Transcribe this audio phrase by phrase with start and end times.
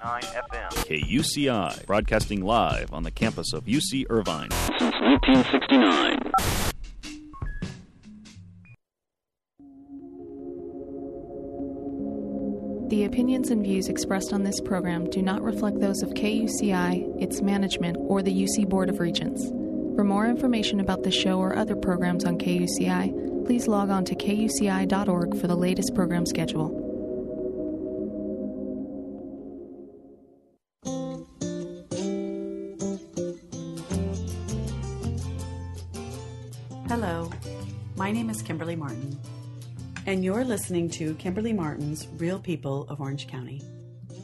[0.00, 0.70] FM.
[0.86, 4.50] KUCI, broadcasting live on the campus of UC Irvine.
[4.50, 6.18] Since 1969.
[12.88, 17.40] The opinions and views expressed on this program do not reflect those of KUCI, its
[17.40, 19.46] management, or the UC Board of Regents.
[19.94, 24.14] For more information about the show or other programs on KUCI, please log on to
[24.14, 26.79] kuci.org for the latest program schedule.
[38.50, 39.16] Kimberly Martin,
[40.06, 43.62] and you're listening to Kimberly Martin's Real People of Orange County,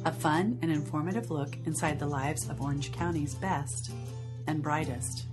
[0.05, 3.93] a fun and informative look inside the lives of Orange County's best
[4.49, 5.27] and brightest.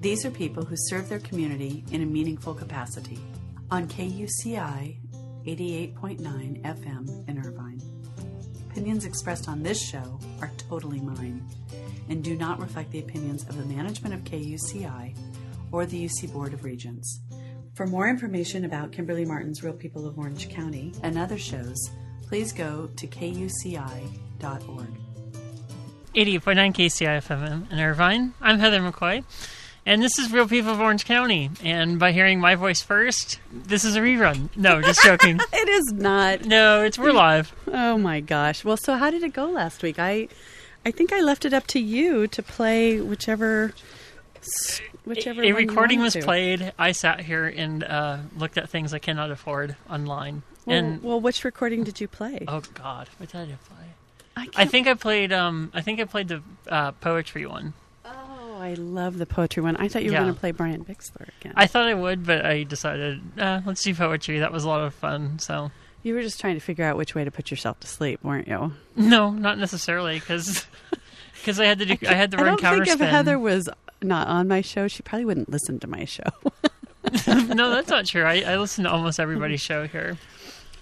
[0.00, 3.18] These are people who serve their community in a meaningful capacity
[3.70, 4.96] on KUCI
[5.46, 7.82] 88.9 FM in Irvine.
[8.70, 11.46] Opinions expressed on this show are totally mine
[12.08, 15.14] and do not reflect the opinions of the management of KUCI
[15.72, 17.20] or the UC Board of Regents.
[17.80, 21.88] For more information about Kimberly Martin's Real People of Orange County and other shows,
[22.20, 24.10] please go to kuci.org.
[26.14, 28.34] 88.9 KUCI FM in Irvine.
[28.42, 29.24] I'm Heather McCoy,
[29.86, 31.50] and this is Real People of Orange County.
[31.64, 34.54] And by hearing my voice first, this is a rerun.
[34.54, 35.40] No, just joking.
[35.54, 36.44] It is not.
[36.44, 37.50] no, it's we're live.
[37.66, 38.62] Oh my gosh.
[38.62, 39.98] Well, so how did it go last week?
[39.98, 40.28] I
[40.84, 43.72] I think I left it up to you to play whichever
[45.10, 46.22] whichever A you recording was to.
[46.22, 46.72] played.
[46.78, 50.42] I sat here and uh, looked at things I cannot afford online.
[50.64, 52.44] Well, and well, which recording did you play?
[52.48, 53.86] oh god, what did I play?
[54.36, 55.32] I, I think I played.
[55.32, 57.74] Um, I think I played the uh, poetry one.
[58.04, 59.76] Oh, I love the poetry one.
[59.76, 60.22] I thought you were Yeah.
[60.22, 61.52] going to play Brian Bixler again.
[61.56, 64.38] I thought I would, but I decided uh, let's do poetry.
[64.38, 65.38] That was a lot of fun.
[65.38, 65.70] So
[66.02, 68.48] you were just trying to figure out which way to put yourself to sleep, weren't
[68.48, 68.72] you?
[68.96, 70.64] no, not necessarily because.
[71.34, 73.00] Because I had to do, I, had to I run don't think if.
[73.00, 73.68] Heather was
[74.02, 76.22] not on my show, she probably wouldn't listen to my show.
[77.26, 78.24] no, that's not true.
[78.24, 80.18] I, I listen to almost everybody's show here.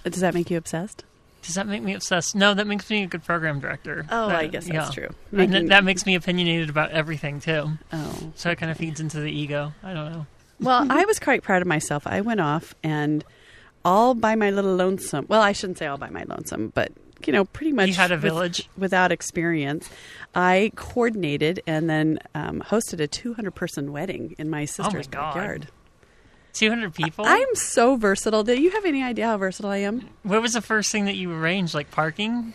[0.04, 1.04] Does that make you obsessed?
[1.42, 2.34] Does that make me obsessed?
[2.34, 4.04] No, that makes me a good program director.
[4.10, 5.06] Oh, That- I guess that's yeah.
[5.06, 5.14] true.
[5.30, 7.70] Making- that makes me opinionated about everything too.
[7.92, 8.32] Oh.
[8.34, 9.72] So it kind of feeds into the ego.
[9.82, 10.26] I don't know.
[10.60, 12.06] Well, I was quite proud of myself.
[12.06, 13.24] I went off and
[13.84, 15.26] all by my little lonesome.
[15.28, 16.92] Well, I shouldn't say all by my lonesome, but
[17.26, 18.68] you know, pretty much You had a with- village?
[18.76, 19.88] without experience.
[20.34, 25.34] I coordinated and then um, hosted a 200 person wedding in my sister's Oh God.
[25.34, 25.68] backyard.
[26.54, 27.24] Two hundred people.
[27.26, 28.42] I'm so versatile.
[28.42, 30.08] Do you have any idea how versatile I am?
[30.24, 31.72] What was the first thing that you arranged?
[31.74, 32.52] Like parking?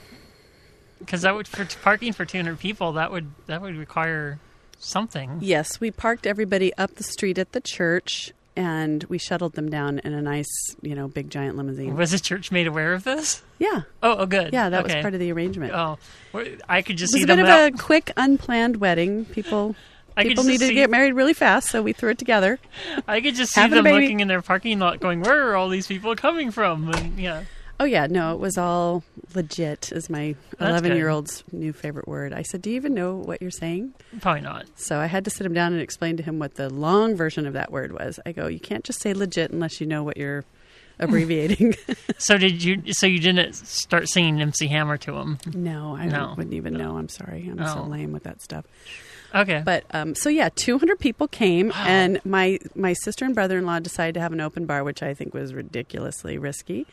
[0.99, 2.93] Because that would for parking for two hundred people.
[2.93, 4.39] That would that would require
[4.79, 5.37] something.
[5.41, 9.99] Yes, we parked everybody up the street at the church and we shuttled them down
[9.99, 10.49] in a nice,
[10.81, 11.95] you know, big giant limousine.
[11.95, 13.41] Was the church made aware of this?
[13.59, 13.81] yeah.
[14.01, 14.53] Oh, oh, good.
[14.53, 14.95] Yeah, that okay.
[14.95, 15.73] was part of the arrangement.
[15.73, 15.97] Oh,
[16.69, 17.73] I could just It was see a bit of out.
[17.73, 19.25] a quick, unplanned wedding.
[19.25, 19.75] People
[20.17, 22.59] I people needed see- to get married really fast, so we threw it together.
[23.07, 25.87] I could just see them looking in their parking lot, going, "Where are all these
[25.87, 27.45] people coming from?" And yeah,
[27.79, 29.03] Oh yeah, no, it was all
[29.35, 29.91] legit.
[29.91, 32.31] Is my eleven-year-old's new favorite word.
[32.33, 34.65] I said, "Do you even know what you're saying?" probably not.
[34.75, 37.45] So I had to sit him down and explain to him what the long version
[37.47, 38.19] of that word was.
[38.25, 40.45] I go, "You can't just say legit unless you know what you're
[40.99, 41.75] abbreviating."
[42.19, 42.81] So did you?
[42.93, 45.39] So you didn't start singing MC Hammer to him?
[45.53, 46.35] no, I No.
[46.37, 46.95] wouldn't even know.
[46.97, 47.49] I'm sorry.
[47.51, 47.89] I'm so Oh.
[47.89, 48.65] lame with that stuff.
[49.35, 54.13] Okay, But um, so yeah, 200 people came, and my my sister and brother-in-law decided
[54.13, 56.85] to have an open bar, which I think was ridiculously risky.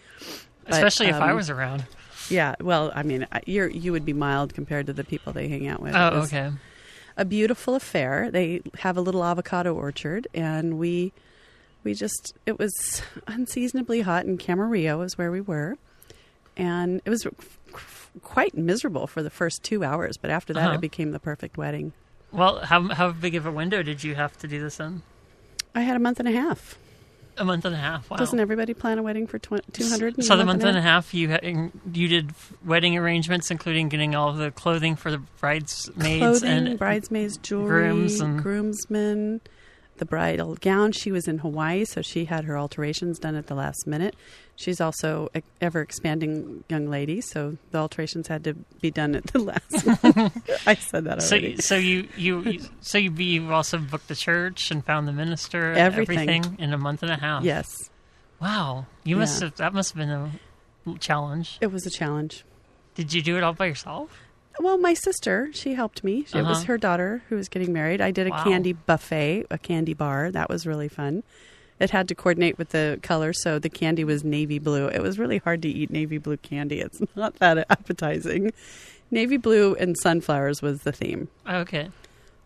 [0.65, 1.85] But, especially if I um, was around.
[2.29, 5.67] Yeah, well, I mean, you're you would be mild compared to the people they hang
[5.67, 5.95] out with.
[5.95, 6.51] Oh, okay.
[7.17, 8.31] A beautiful affair.
[8.31, 11.13] They have a little avocado orchard, and we
[11.83, 15.77] we just it was unseasonably hot in Camarillo is where we were,
[16.57, 17.27] and it was
[18.23, 20.17] quite miserable for the first two hours.
[20.17, 20.75] But after that, Uh-huh.
[20.75, 21.93] it became the perfect wedding.
[22.33, 25.03] Well, how how big of a window did you have to do this in?
[25.75, 26.77] I had a month and a half.
[27.41, 28.11] A month and a half.
[28.11, 28.19] Wow.
[28.19, 30.23] Doesn't everybody plan a wedding for tw- 200?
[30.23, 32.33] So the month and a half, you ha- you did
[32.65, 38.21] wedding arrangements, including getting all the clothing for the bridesmaids Clothing, and bridesmaids, jewelry, grooms
[38.21, 39.41] and- groomsmen,
[40.01, 40.91] the bridal gown.
[40.91, 44.17] She was in Hawaii, so she had her alterations done at the last minute.
[44.57, 49.25] She's also a ever expanding young lady, so the alterations had to be done at
[49.29, 49.63] the last.
[50.67, 51.57] I said that So, already.
[51.59, 55.73] so you, you, you so you, you also booked the church and found the minister,
[55.73, 56.29] Everything.
[56.29, 57.45] everything in a month and a half.
[57.45, 57.89] yes,
[58.41, 59.47] Wow, you must Yeah.
[59.49, 59.57] have.
[59.57, 61.57] That must have been a challenge.
[61.61, 62.45] it was a challenge.
[62.95, 64.11] Did you do it all by yourself?
[64.59, 66.27] Well, my sister, she helped me.
[66.35, 66.65] It was Uh-huh.
[66.67, 68.01] her daughter who was getting married.
[68.01, 68.45] I did a Wow.
[68.45, 70.31] candy buffet, a candy bar.
[70.31, 71.23] That was really fun.
[71.79, 74.89] It had to coordinate with the color, so the candy was navy blue.
[74.89, 76.81] It was really hard to eat navy blue candy.
[76.81, 78.53] It's not that appetizing.
[79.11, 81.29] Navy blue and sunflowers was the theme.
[81.49, 81.89] Okay.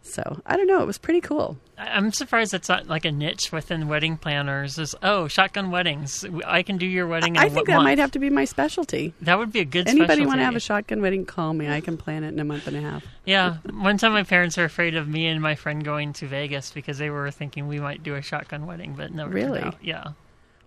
[0.07, 0.83] So I don't know.
[0.83, 1.57] It was pretty cool.
[1.79, 4.79] I'm surprised it's not like a niche within wedding planners.
[4.79, 6.27] Is oh, shotgun weddings.
[6.45, 7.37] I can do your wedding.
[7.37, 7.67] In I think month.
[7.69, 9.15] that might have to be my specialty.
[9.23, 9.89] That would be a good.
[9.89, 11.25] Anybody want to have a shotgun wedding?
[11.25, 11.69] Call me.
[11.69, 13.05] I can plan it in a month and a half.
[13.25, 13.57] Yeah.
[13.73, 16.99] One time, my parents were afraid of me and my friend going to Vegas because
[16.99, 19.65] they were thinking we might do a shotgun wedding, but never Really?
[19.83, 20.09] Yeah.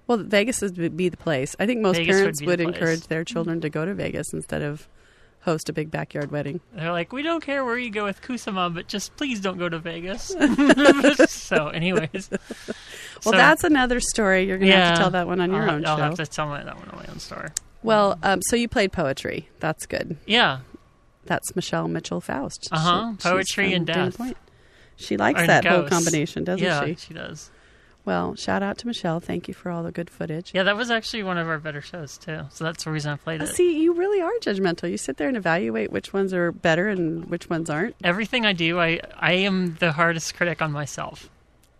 [0.07, 1.55] Well, Vegas would be the place.
[1.59, 4.63] I think most Vegas parents be would, encourage their children to go to Vegas instead
[4.63, 4.87] of
[5.41, 6.59] host a big backyard wedding.
[6.73, 9.69] They're like, we don't care where you go with Kusama, but just please don't go
[9.69, 10.35] to Vegas.
[11.29, 12.29] so, anyways.
[13.25, 14.43] Well, So- that's another story.
[14.43, 16.03] You're going to have to tell that one on your I'll, own I'll show.
[16.03, 17.49] have to tell my, that one on my own story.
[17.81, 19.49] Well, um, so you played poetry.
[19.59, 20.17] That's good.
[20.27, 20.59] Yeah.
[21.25, 22.69] That's Michelle Mitchell Faust.
[22.71, 23.13] Uh-huh.
[23.19, 24.21] Poetry and death.
[24.97, 26.95] She likes And that whole combination, doesn't yeah, she?
[26.95, 27.49] she does.
[28.07, 29.19] Well, shout out to Michelle.
[29.19, 30.51] Thank you for all the good footage.
[30.53, 32.43] Yeah, that was actually one of our better shows, too.
[32.51, 33.47] So that's the reason I played Uh, it.
[33.49, 34.89] See, you really are judgmental.
[34.89, 37.97] You sit there and evaluate which ones are better and which ones aren't.
[38.05, 41.29] Everything I do, I, I am the hardest critic on myself.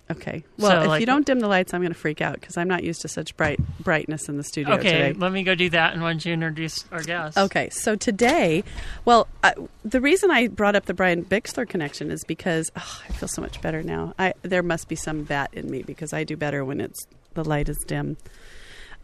[0.10, 0.44] Okay.
[0.58, 2.56] Well, So, if like- you don't dim the lights, I'm going to freak out because
[2.56, 5.14] I'm not used to such bright brightness in the studio Okay, today.
[5.14, 7.38] let me go do that, and why don't you introduce our guest?
[7.38, 8.64] Okay, so today,
[9.04, 9.52] well, uh,
[9.84, 13.42] the reason I brought up the Brian Bixler connection is because oh, I feel so
[13.42, 14.14] much better now.
[14.18, 17.44] I there must be some bat in me because I do better when it's the
[17.44, 18.16] light is dim.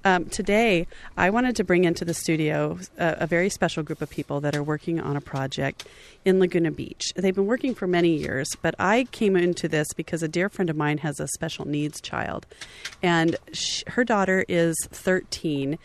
[0.06, 0.86] Um, today,
[1.16, 4.54] I wanted to bring into the studio a, a very special group of people that
[4.54, 5.88] are working on a project
[6.26, 7.14] in Laguna Beach.
[7.16, 10.70] They've been working for many years, but I came into this because a dear friend
[10.70, 12.46] of mine has a special needs child,
[13.02, 15.80] and sh- her daughter is 13,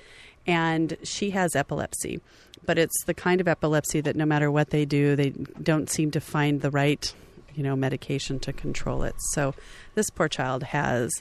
[0.48, 2.20] and she has epilepsy.
[2.66, 5.30] But it's the kind of epilepsy that no matter what they do, they
[5.62, 7.14] don't seem to find the right,
[7.54, 9.14] you know, medication to control it.
[9.30, 9.54] So
[9.94, 11.12] this poor child has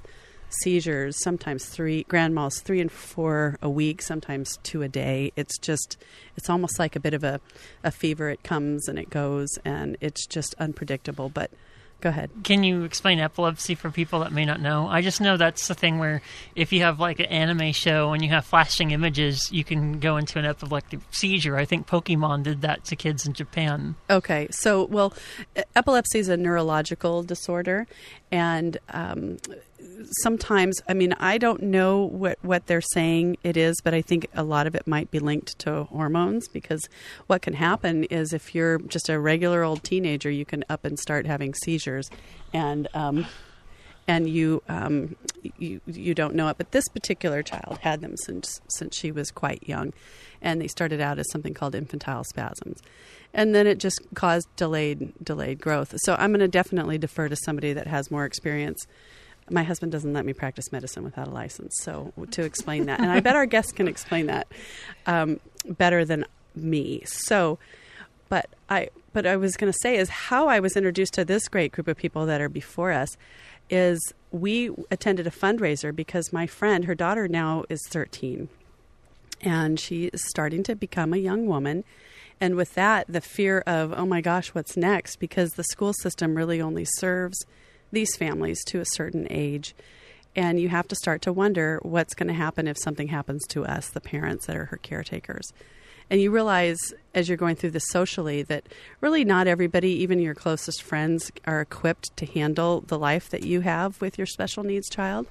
[0.50, 5.32] seizures, sometimes three, grand mal's three and four a week, sometimes two a day.
[5.36, 5.98] It's just,
[6.36, 7.40] it's almost like a bit of a,
[7.84, 8.30] a fever.
[8.30, 11.30] It comes and it goes, and it's just unpredictable.
[11.30, 11.52] But
[12.00, 12.30] go ahead.
[12.44, 14.88] Can you explain epilepsy for people that may not know?
[14.88, 16.22] I just know that's the thing where
[16.56, 20.18] if you have like an anime show and you have flashing images, you can go
[20.18, 21.58] into an epileptic seizure.
[21.58, 23.96] I think Pokemon did that to kids in Japan.
[24.10, 25.14] Okay, so well,
[25.76, 27.88] epilepsy is a neurological disorder,
[28.32, 29.38] and um,
[30.21, 34.27] sometimes, I mean, I don't know what what they're saying it is, but I think
[34.33, 36.88] a lot of it might be linked to hormones because
[37.27, 40.97] what can happen is if you're just a regular old teenager, you can up and
[41.00, 42.09] start having seizures,
[42.53, 43.25] and um,
[44.07, 45.15] and you um,
[45.57, 46.57] you you don't know it.
[46.57, 49.94] But this particular child had them since since she was quite young,
[50.41, 52.81] and they started out as something called infantile spasms,
[53.33, 55.94] and then it just caused delayed delayed growth.
[55.97, 58.85] So I'm going to definitely defer to somebody that has more experience.
[59.50, 63.12] My husband doesn't let me practice medicine without a license, so to explain that, and
[63.12, 64.48] I bet our guests can explain that
[65.06, 67.04] um, better than me.
[67.06, 67.60] So,
[68.30, 71.48] but I but I was going to say is how I was introduced to this
[71.48, 73.18] great group of people that are before us
[73.70, 78.50] is we attended a fundraiser because my friend her daughter now is 13
[79.42, 81.84] and she is starting to become a young woman
[82.40, 86.36] and with that the fear of oh my gosh what's next because the school system
[86.36, 87.46] really only serves
[87.92, 89.75] these families to a certain age.
[90.36, 93.66] And you have to start to wonder what's going to happen if something happens to
[93.66, 95.51] us the parents that are her caretakers.
[96.10, 96.78] And you realize
[97.13, 98.68] as you're going through this socially that
[99.01, 103.62] really not everybody even your closest friends are equipped to handle the life that you
[103.62, 105.27] have with your special needs child.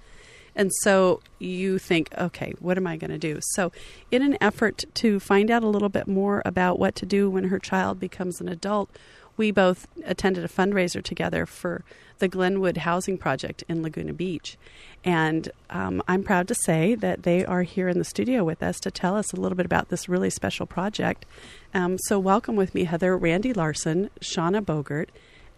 [0.54, 3.38] And so you think, okay, what am I going to do?
[3.52, 3.72] So,
[4.10, 7.44] in an effort to find out a little bit more about what to do when
[7.44, 8.90] her child becomes an adult,
[9.36, 11.84] we both attended a fundraiser together for
[12.18, 14.56] the Glennwood Housing Project in Laguna Beach.
[15.04, 18.80] And um, I'm proud to say that they are here in the studio with us
[18.80, 21.26] to tell us a little bit about this really special project.
[21.74, 25.08] Um, so, welcome with me, Heather, Randy Larson, Shauna Bogert,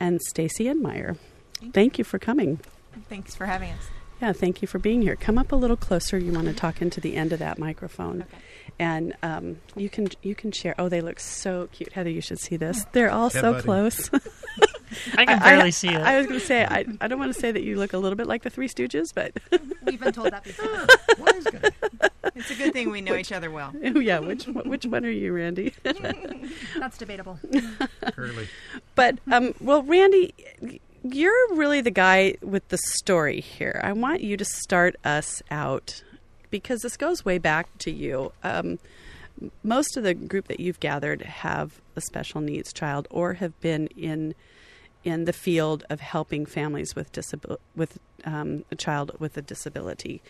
[0.01, 1.17] and Stacy Enmeier.
[1.73, 2.61] Thank you for coming.
[3.09, 3.98] Thanks for having us.
[4.21, 5.15] Yeah, thank you for being here.
[5.17, 6.19] Come up a little closer.
[6.19, 8.39] You want to talk into the end of that microphone, Okay.
[8.81, 10.75] and um, you can you can share.
[10.79, 12.11] Oh, they look so cute, Heather.
[12.11, 12.85] You should see this.
[12.93, 13.63] They're all Yeah, so buddy.
[13.65, 14.11] close.
[15.17, 16.01] I can barely I, see it.
[16.01, 17.99] I was going to say I, I don't want to say that you look a
[17.99, 19.33] little bit like the Three Stooges, but
[19.85, 20.87] We've been told that before.
[21.19, 21.73] What is good?
[22.35, 23.73] It's a good thing we know each other well.
[23.85, 25.75] oh, yeah, which which one are you, Randy?
[25.85, 27.39] That's debatable.
[28.13, 28.49] Curly.
[28.95, 30.35] But um, well, Randy,
[31.03, 33.81] you're really the guy with the story here.
[33.83, 36.03] I want you to start us out
[36.51, 38.33] because this goes way back to you.
[38.43, 38.79] Um,
[39.63, 43.87] most of the group that you've gathered have a special needs child or have been
[43.89, 44.35] in
[45.05, 50.21] in the field of helping families with disabil- with um, a child with a disability.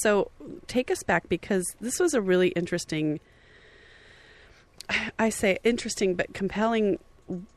[0.00, 0.30] So
[0.66, 3.20] take us back because this was a really interesting
[5.18, 6.98] I say interesting but compelling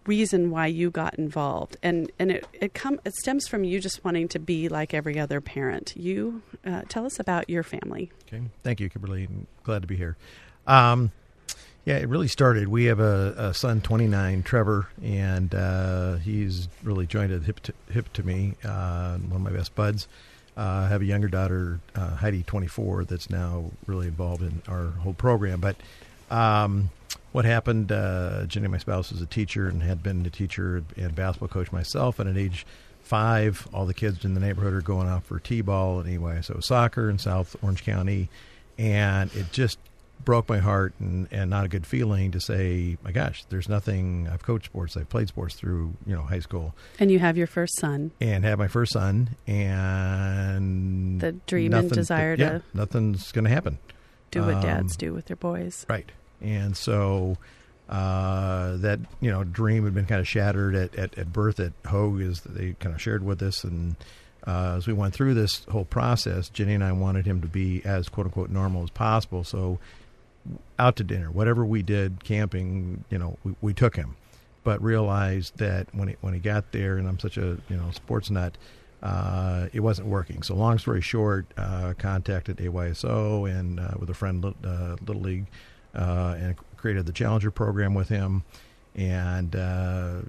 [0.05, 4.03] reason why you got involved, and and it it come it stems from you just
[4.03, 5.93] wanting to be like every other parent.
[5.95, 8.11] You uh, tell us about your family.
[8.27, 8.43] Okay.
[8.63, 9.25] Thank you, Kimberly.
[9.25, 10.17] and Glad to be here.
[10.67, 11.11] Um,
[11.85, 12.67] yeah, it really started.
[12.67, 17.73] We have a, a son, 29, Trevor, and uh, he's really joined at hip to,
[17.89, 18.53] hip to me.
[18.63, 20.07] Uh, one of my best buds.
[20.55, 24.87] Uh, I have a younger daughter, uh, Heidi, 24, that's now really involved in our
[24.87, 25.59] whole program.
[25.59, 25.75] But
[26.29, 26.91] um,
[27.31, 27.91] what happened?
[27.91, 31.71] Uh, Jenny, my spouse, is a teacher and had been a teacher and basketball coach
[31.71, 32.19] myself.
[32.19, 32.65] And at age
[33.01, 36.59] five, all the kids in the neighborhood are going off for t-ball and anyway, so
[36.61, 38.29] soccer in South Orange County,
[38.77, 39.77] and it just
[40.23, 44.29] broke my heart and, and not a good feeling to say, my gosh, there's nothing.
[44.31, 47.47] I've coached sports, I've played sports through you know high school, And you have your
[47.47, 48.11] first son.
[48.21, 53.49] and have my first son, and The dream and desire yeah, to- nothing's going to
[53.51, 53.77] happen.
[54.31, 55.85] Do what Um, dads do with their boys.
[55.89, 56.09] Right.
[56.41, 57.37] And so
[57.89, 61.73] uh, that, you know, dream had been kind of shattered at, at, at birth at
[61.87, 63.63] Hoag is they kind of shared with us.
[63.63, 63.95] And
[64.47, 67.81] uh, as we went through this whole process, Jenny and I wanted him to be
[67.85, 69.43] as quote unquote normal as possible.
[69.43, 69.79] So
[70.79, 74.15] out to dinner, whatever we did, camping, you know, we, we took him.
[74.63, 77.89] But realized that when he, when he got there, and I'm such a you know
[77.93, 78.55] sports nut,
[79.01, 80.43] uh, it wasn't working.
[80.43, 85.47] So long story short, uh, contacted AYSO and uh, with a friend, uh, Little League,
[85.95, 88.43] uh, and created the Challenger program with him.
[88.95, 90.21] And uh,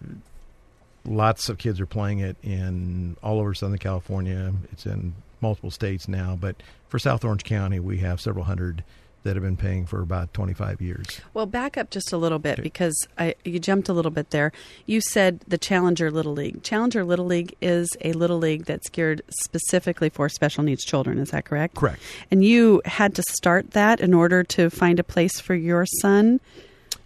[1.05, 4.53] lots of kids are playing it in all over Southern California.
[4.71, 6.57] It's in multiple states now, but
[6.89, 8.85] for South Orange County, we have several hundred
[9.23, 11.21] that have been paying for about 25 years.
[11.35, 12.63] Well, back up just a little bit Okay.
[12.63, 14.53] because I, you jumped a little bit there.
[14.87, 16.63] You said the Challenger Little League.
[16.63, 21.19] Challenger Little League is a little league that's geared specifically for special needs children.
[21.19, 21.75] Is that correct?
[21.77, 22.01] Correct.
[22.31, 26.41] And you had to start that in order to find a place for your son.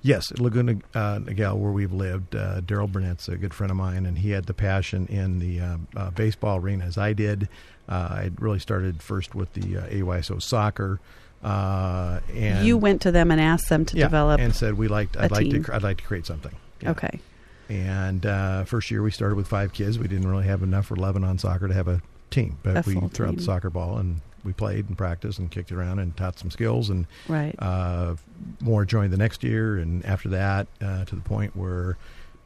[0.02, 3.76] Yes, at Laguna uh, Niguel, where we've lived, uh, Daryl Burnett's a good friend of
[3.76, 7.48] mine, and he had the passion in the uh, uh, baseball arena as I did.
[7.88, 11.00] Uh, I really started first with the uh, AYSO soccer,
[11.46, 14.40] uh, and you went to them and asked them to yeah, develop.
[14.40, 15.16] and said we liked.
[15.16, 15.62] I'd like team.
[15.64, 15.74] to.
[15.74, 16.52] I'd like to create something.
[16.80, 16.90] Yeah.
[16.90, 17.20] Okay.
[17.68, 19.98] And uh, first year we started with five kids.
[19.98, 22.00] We didn't really have enough for eleven on soccer to have a
[22.30, 25.50] team, but A we threw out the soccer ball and we played and practiced and
[25.50, 27.54] kicked around and taught some skills and Right.
[27.58, 28.14] uh,
[28.60, 31.96] more joined the next year, and after that, uh, to the point where,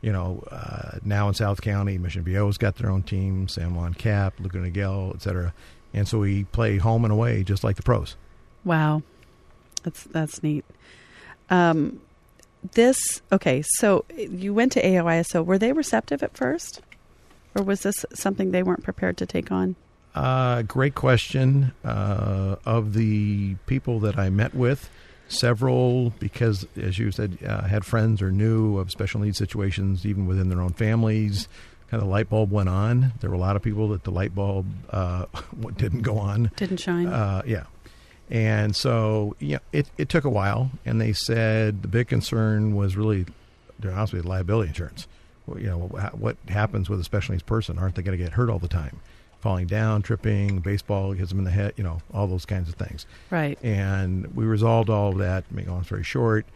[0.00, 3.92] you know, uh, now in South County, Mission Viejo's got their own team, San Juan
[3.92, 5.52] Cap, Laguna Niguel, et cetera.
[5.92, 8.16] And so we play home and away just like the pros.
[8.64, 9.02] Wow,
[9.82, 10.64] that's that's neat.
[11.48, 12.00] Um,
[12.72, 13.62] this okay.
[13.62, 15.44] So you went to AYSO.
[15.44, 16.80] Were they receptive at first,
[17.54, 19.76] or was this something they weren't prepared to take on?
[20.14, 21.72] Uh, great question.
[21.84, 24.90] Uh, of the people that I met with,
[25.28, 30.26] several, because as you said, uh, had friends or knew of special needs situations, even
[30.26, 31.48] within their own families.
[31.90, 33.12] Kind of light bulb went on.
[33.20, 35.26] There were a lot of people that the light bulb uh,
[35.76, 36.52] didn't go on.
[36.56, 37.08] Didn't shine.
[37.08, 37.64] Uh, yeah.
[38.30, 40.70] And so, yeah, it, it took a while.
[40.84, 43.26] And they said the big concern was really,
[43.82, 45.08] to honest with you, liability insurance.
[45.46, 47.78] Well, you know, what happens with a special needs person?
[47.78, 49.00] Aren't they going to get hurt all the time?
[49.40, 52.74] Falling down, tripping, baseball hits them in the head, you know, all those kinds of
[52.74, 53.06] things.
[53.30, 53.58] right.
[53.64, 56.46] And we resolved all of that, to make a long story short.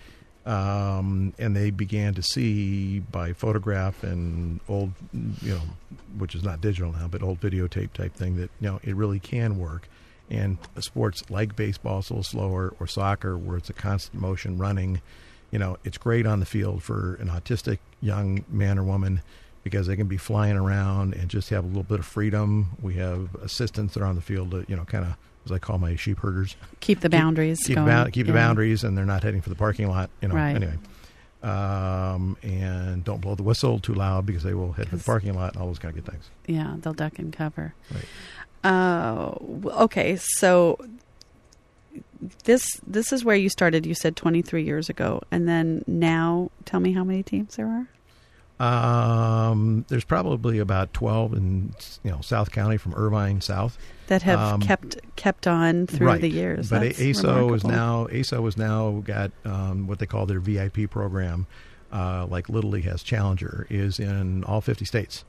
[0.46, 4.92] Um, and they began to see by photograph and old,
[5.40, 5.62] you know,
[6.18, 9.18] which is not digital now, but old videotape type thing that, you know, it really
[9.18, 9.88] can work.
[10.30, 14.56] And sports like baseball, is a little slower, or soccer, where it's a constant motion
[14.58, 15.00] running,
[15.50, 19.20] you know, it's great on the field for an autistic young man or woman
[19.62, 22.68] because they can be flying around and just have a little bit of freedom.
[22.82, 25.58] We have assistants that are on the field to, you know, kind of, as I
[25.58, 27.86] call my sheep herders, Keep the boundaries keep, going.
[27.86, 28.38] the, bound- keep the Yeah.
[28.38, 30.10] boundaries, and they're not heading for the parking lot.
[30.22, 30.56] You know, Right.
[30.56, 30.78] anyway.
[31.42, 35.34] Um, and don't blow the whistle too loud because they will head for the parking
[35.34, 36.30] lot and all those kind of good things.
[36.46, 37.74] Yeah, they'll duck and cover.
[37.92, 38.04] Right.
[38.64, 39.34] Uh,
[39.82, 40.78] okay, so
[42.44, 43.84] this this is where you started.
[43.86, 47.86] You said 23 years ago, and then now, tell me how many teams there are.
[48.60, 53.76] Um, there's probably about 12 in you know South County from Irvine south.
[54.06, 56.20] that have Um, kept kept on through right.
[56.20, 56.70] the years.
[56.70, 60.88] But That's AYSO is now AYSO has now got um, what they call their VIP
[60.88, 61.46] program,
[61.92, 65.24] uh, like Little League has Challenger, is in all 50 states.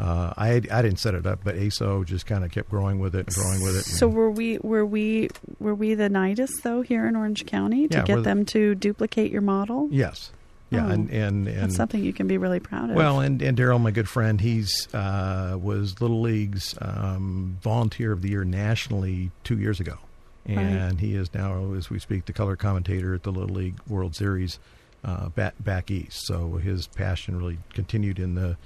[0.00, 3.14] Uh, I I didn't set it up, but AYSO just kind of kept growing with
[3.14, 3.84] it and growing with it.
[3.84, 5.28] So were we were we
[5.58, 8.74] were we the Nidus though here in Orange County to Yeah, get the- them to
[8.74, 9.88] duplicate your model?
[9.90, 10.32] yes,
[10.70, 12.96] yeah, Oh, and and and That's something you can be really proud of.
[12.96, 18.22] Well, and, and Daryl, my good friend, he's uh, was Little League's um, Volunteer of
[18.22, 19.98] the Year nationally two years ago,
[20.46, 24.16] and he is now, as we speak, the color commentator at the Little League World
[24.16, 24.58] Series
[25.04, 26.26] uh, back back east.
[26.26, 28.56] So his passion really continued in the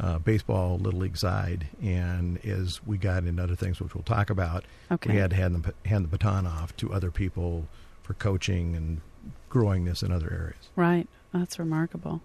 [0.00, 4.30] uh, baseball little league side, and as we got into other things, which we'll talk
[4.30, 5.12] about, Okay.
[5.12, 7.66] we had to hand the hand the baton off to other people
[8.02, 9.00] for coaching and
[9.48, 10.68] growing this in other areas.
[10.74, 11.06] Right.
[11.32, 12.20] That's remarkable.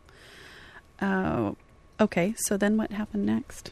[0.99, 1.53] Uh,
[1.99, 2.33] okay.
[2.37, 3.71] So then what happened next?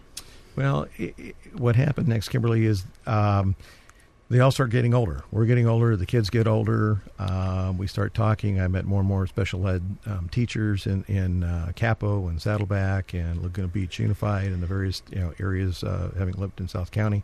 [0.56, 3.56] Well, i i what happened next, Kimberly, is um,
[4.30, 5.24] they all start getting older.
[5.32, 5.96] We're getting older.
[5.96, 7.02] The kids get older.
[7.20, 8.60] Um, we start talking.
[8.60, 13.14] I met more and more special ed um, teachers in in uh, Capo and Saddleback
[13.14, 15.84] and Laguna Beach Unified and the various you know areas.
[15.84, 17.24] Uh, having lived in South County,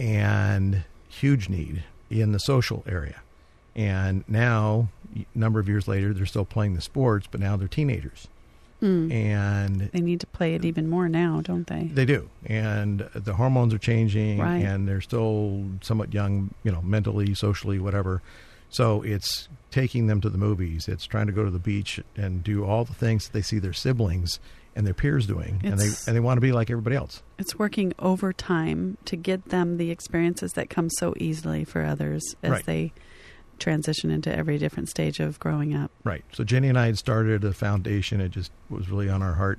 [0.00, 3.20] and huge need in the social area.
[3.76, 7.68] And now, a number of years later, they're still playing the sports, but now they're
[7.68, 8.28] teenagers.
[8.84, 9.10] Hmm.
[9.10, 11.84] And They need to play it even more now, don't they?
[11.92, 14.58] they do, and the hormones are changing, Right.
[14.62, 18.20] and they're still somewhat young, you know, mentally, socially, whatever.
[18.68, 20.88] So it's taking them to the movies.
[20.88, 23.58] It's trying to go to the beach and do all the things that they see
[23.58, 24.38] their siblings
[24.76, 27.22] and their peers doing, and they and they want to be like everybody else.
[27.38, 32.50] It's working overtime to get them the experiences that come so easily for others as
[32.50, 32.66] Right.
[32.66, 32.92] they
[33.58, 35.90] transition into every different stage of growing up.
[36.04, 36.24] Right.
[36.32, 38.20] So Jenny and I had started a foundation.
[38.20, 39.58] It just was really on our heart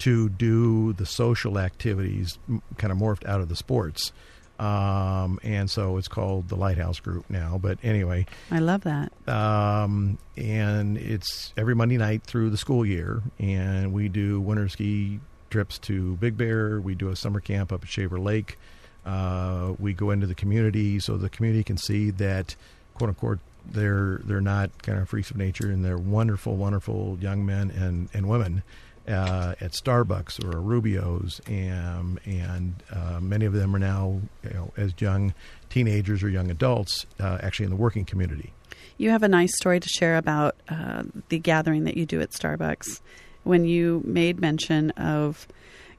[0.00, 2.38] to do the social activities,
[2.78, 4.12] kind of morphed out of the sports.
[4.58, 7.58] Um, and so it's called the Lighthouse Group now.
[7.60, 9.10] But anyway, I love that.
[9.26, 15.20] um, and it's every Monday night through the school year, and we do winter ski
[15.48, 16.78] trips to Big Bear.
[16.80, 18.58] We do a summer camp up at Shaver Lake.
[19.04, 22.54] Uh, we go into the community so the community can see that,
[23.00, 27.46] quote unquote, they're they're not kind of freaks of nature, and they're wonderful, wonderful young
[27.46, 28.62] men and and women.
[29.08, 34.72] Uh, at Starbucks or Rubio's, and and uh, many of them are now, you know,
[34.76, 35.34] as young
[35.70, 38.52] teenagers or young adults, uh, actually in the working community.
[38.98, 42.30] You have a nice story to share about uh, the gathering that you do at
[42.30, 43.00] Starbucks
[43.42, 45.48] when you made mention of,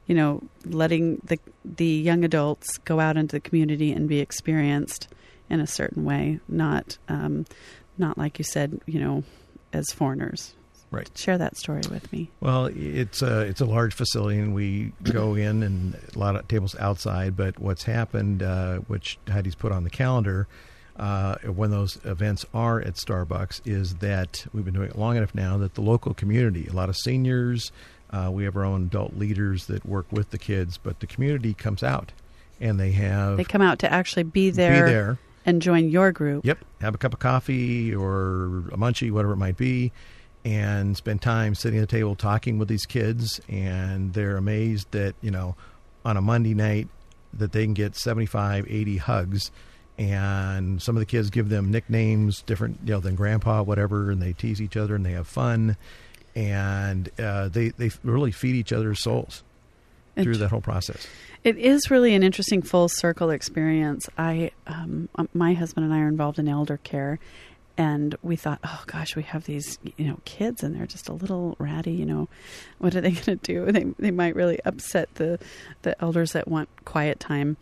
[0.06, 5.08] you know, letting the the young adults go out into the community and be experienced
[5.52, 7.46] in a certain way, not um,
[7.98, 9.22] not like you said, you know,
[9.72, 10.54] as foreigners.
[10.90, 11.10] Right.
[11.16, 12.30] Share that story with me.
[12.40, 16.48] Well, it's a it's a large facility, and we go in and a lot of
[16.48, 17.36] tables outside.
[17.36, 20.48] But what's happened, uh, which Heidi's put on the calendar,
[20.96, 25.34] uh, when those events are at Starbucks, is that we've been doing it long enough
[25.34, 27.72] now that the local community, a lot of seniors,
[28.10, 31.54] uh, we have our own adult leaders that work with the kids, but the community
[31.54, 32.12] comes out,
[32.60, 35.18] and they have They come out to actually be there, be there.
[35.44, 36.44] And join your group.
[36.44, 36.58] Yep.
[36.80, 39.92] Have a cup of coffee or a munchie, whatever it might be,
[40.44, 43.40] and spend time sitting at the table talking with these kids.
[43.48, 45.56] And they're amazed that, you know,
[46.04, 46.88] on a Monday night
[47.34, 49.50] that they can get 75, 80 hugs.
[49.98, 54.22] And some of the kids give them nicknames different, you know, than grandpa, whatever, and
[54.22, 55.76] they tease each other and they have fun.
[56.34, 59.42] And uh, they, they really feed each other's souls
[60.16, 61.06] through that whole process.
[61.44, 64.08] It is really an interesting full circle experience.
[64.16, 67.18] I, um, um, my husband and I are involved in elder care,
[67.76, 71.12] and we thought, oh gosh, we have these, you know, kids, and they're just a
[71.14, 71.92] little ratty.
[71.92, 72.28] You know,
[72.78, 73.72] what are they going to do?
[73.72, 75.40] They they might really upset the
[75.82, 77.56] the elders that want quiet time,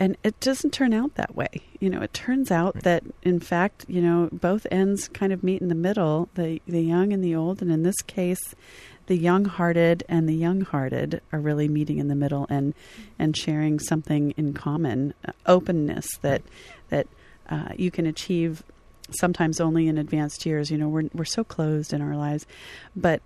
[0.00, 1.50] and it doesn't turn out that way.
[1.78, 2.84] You know, it turns out Right.
[2.84, 6.80] that in fact, you know, both ends kind of meet in the middle, the the
[6.82, 8.56] young and the old, and in this case
[9.10, 12.72] the young-hearted and the young-hearted are really meeting in the middle and
[13.18, 16.42] and sharing something in common, uh, openness that
[16.90, 17.08] that
[17.48, 18.62] uh, you can achieve
[19.10, 20.70] sometimes only in advanced years.
[20.70, 22.46] You know, we're we're so closed in our lives,
[22.94, 23.20] but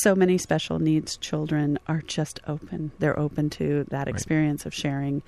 [0.00, 2.90] so many special needs children are just open.
[2.98, 4.14] They're open to that Right.
[4.14, 5.22] experience of sharing,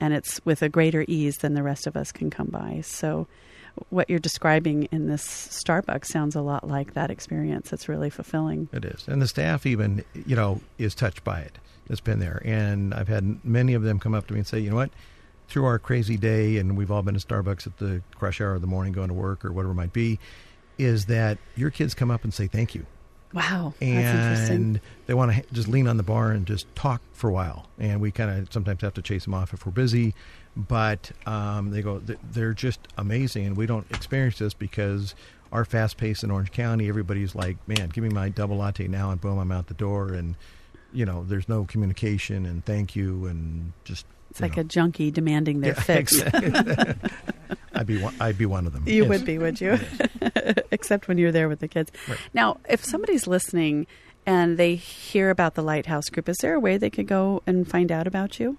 [0.00, 2.82] and it's with a greater ease than the rest of us can come by.
[2.84, 3.26] So.
[3.88, 7.72] What you're describing in this Starbucks sounds a lot like that experience.
[7.72, 8.68] It's really fulfilling.
[8.72, 11.58] It is, and the staff even you know is touched by it.
[11.88, 14.60] It's been there, and I've had many of them come up to me and say,
[14.60, 14.90] you know what,
[15.48, 18.60] through our crazy day, and we've all been to Starbucks at the crush hour of
[18.60, 20.18] the morning, going to work or whatever it might be,
[20.78, 22.86] is that your kids come up and say thank you,
[23.34, 24.56] Wow, that's interesting.
[24.56, 27.66] and they want to just lean on the bar and just talk for a while,
[27.78, 30.14] and we kind of sometimes have to chase them off if we're busy,
[30.56, 31.98] but um, they go,
[32.32, 35.14] they're just amazing, and we don't experience this because
[35.50, 39.10] our fast pace in Orange County, everybody's like, man, give me my double latte now,
[39.10, 40.34] and boom, I'm out the door, and
[40.92, 44.60] you know, there's no communication and thank you, and just It's like know.
[44.60, 46.20] a junkie demanding their Yeah, fix.
[46.20, 46.94] exactly.
[47.74, 48.84] I'd be one, I'd be one of them.
[48.86, 49.08] You Yes.
[49.08, 49.78] would be, would you?
[50.70, 51.90] Except when you're there with the kids.
[52.08, 52.18] Right.
[52.34, 53.86] Now, if somebody's listening
[54.26, 57.66] and they hear about the Lighthouse Group, is there a way they could go and
[57.68, 58.58] find out about you?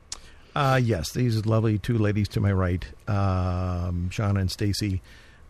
[0.55, 5.01] Uh, yes, these lovely two ladies to my right, um, Shauna and Stacy,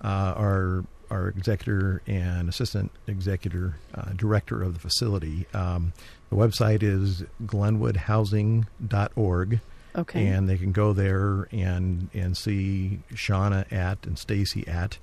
[0.02, 5.46] uh, are our executor and assistant executor uh, director of the facility.
[5.54, 5.94] Um,
[6.30, 9.60] the website is glennwoodhousing.org.
[9.96, 10.26] Okay.
[10.26, 14.98] And they can go there and and see Shauna at and Stacy at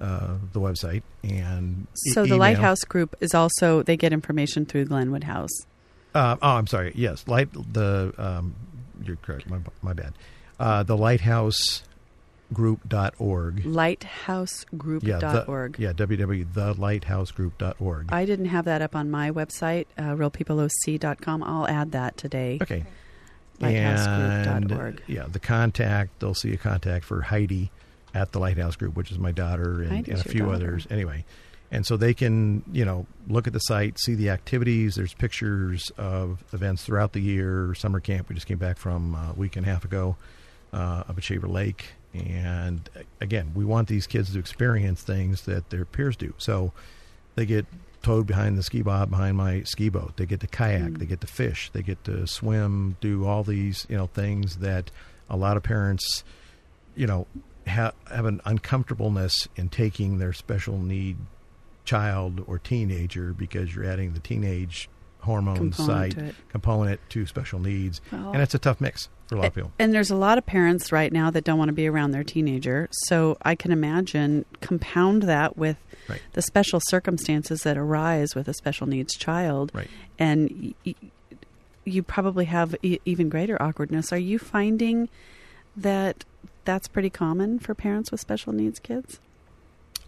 [0.00, 2.38] uh, the website and e- so the email.
[2.40, 5.52] Lighthouse Group is also they get information through Glennwood House.
[6.12, 6.90] Uh, oh, I'm sorry.
[6.96, 8.56] Yes, light the um,
[9.06, 9.48] you're correct.
[9.48, 10.14] My my bad.
[10.58, 13.64] Uh, the lighthousegroup.org.
[13.64, 15.78] Lighthousegroup.org.
[15.78, 18.12] Yeah, the, yeah, www.thelighthousegroup.org.
[18.12, 21.42] I didn't have that up on my website, uh, realpeopleoc.com.
[21.42, 22.58] I'll add that today.
[22.62, 22.84] okay.
[23.60, 25.02] Lighthousegroup.org.
[25.06, 27.70] Yeah, the contact, they'll see a contact for Heidi
[28.14, 30.54] at the Lighthouse Group, which is my daughter and, and a few daughter.
[30.54, 30.86] others.
[30.90, 31.24] Anyway,
[31.72, 34.94] and so they can, you know, look at the site, see the activities.
[34.94, 37.74] There's pictures of events throughout the year.
[37.74, 40.16] Summer camp we just came back from a week and a half ago
[40.74, 41.94] uh, up at Shaver Lake.
[42.12, 42.88] And
[43.22, 46.34] again, we want these kids to experience things that their peers do.
[46.36, 46.72] So
[47.36, 47.64] they get
[48.02, 50.18] towed behind the ski bob behind my ski boat.
[50.18, 50.98] They get to kayak.
[50.98, 51.70] They get to fish.
[51.72, 52.98] They get to swim.
[53.00, 54.90] Do all these you know things that
[55.30, 56.22] a lot of parents
[56.94, 57.26] you know
[57.66, 61.16] ha- have an uncomfortableness in taking their special need
[61.92, 64.88] child or teenager because you're adding the teenage
[65.20, 69.36] hormone Component site to component to special needs, Well- and it's a tough mix for
[69.36, 69.70] a lot of people.
[69.78, 72.24] And there's a lot of parents right now that don't want to be around their
[72.24, 72.88] teenager.
[73.06, 75.76] So I can imagine compound that with
[76.08, 76.20] Right.
[76.32, 79.70] the special circumstances that arise with a special needs child.
[79.72, 79.88] Right.
[80.18, 81.10] And y- y-
[81.84, 84.12] you probably have e- even greater awkwardness.
[84.12, 85.08] Are you finding
[85.76, 86.24] that
[86.64, 89.20] that's pretty common for parents with special needs kids?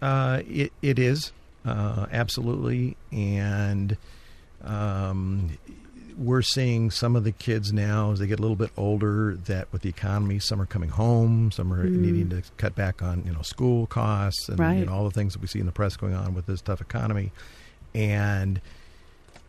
[0.01, 1.31] Uh, it it is
[1.65, 3.97] uh, absolutely, and
[4.63, 5.57] um,
[6.17, 9.71] we're seeing some of the kids now as they get a little bit older that
[9.71, 13.33] with the economy, some are coming home, some are needing to cut back on you
[13.33, 15.97] know school costs and you know, all the things that we see in the press
[15.97, 17.31] going on with this tough economy,
[17.93, 18.61] and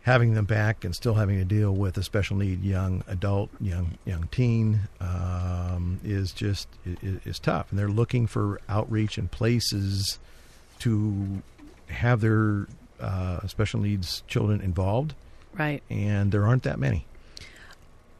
[0.01, 3.97] having them back and still having to deal with a special need young adult, young
[4.05, 10.19] young teen um, is just is, is tough, and they're looking for outreach and places
[10.79, 11.41] to
[11.89, 12.67] have their
[12.99, 15.13] uh, special needs children involved,
[15.57, 15.81] Right.
[15.89, 17.05] and there aren't that many.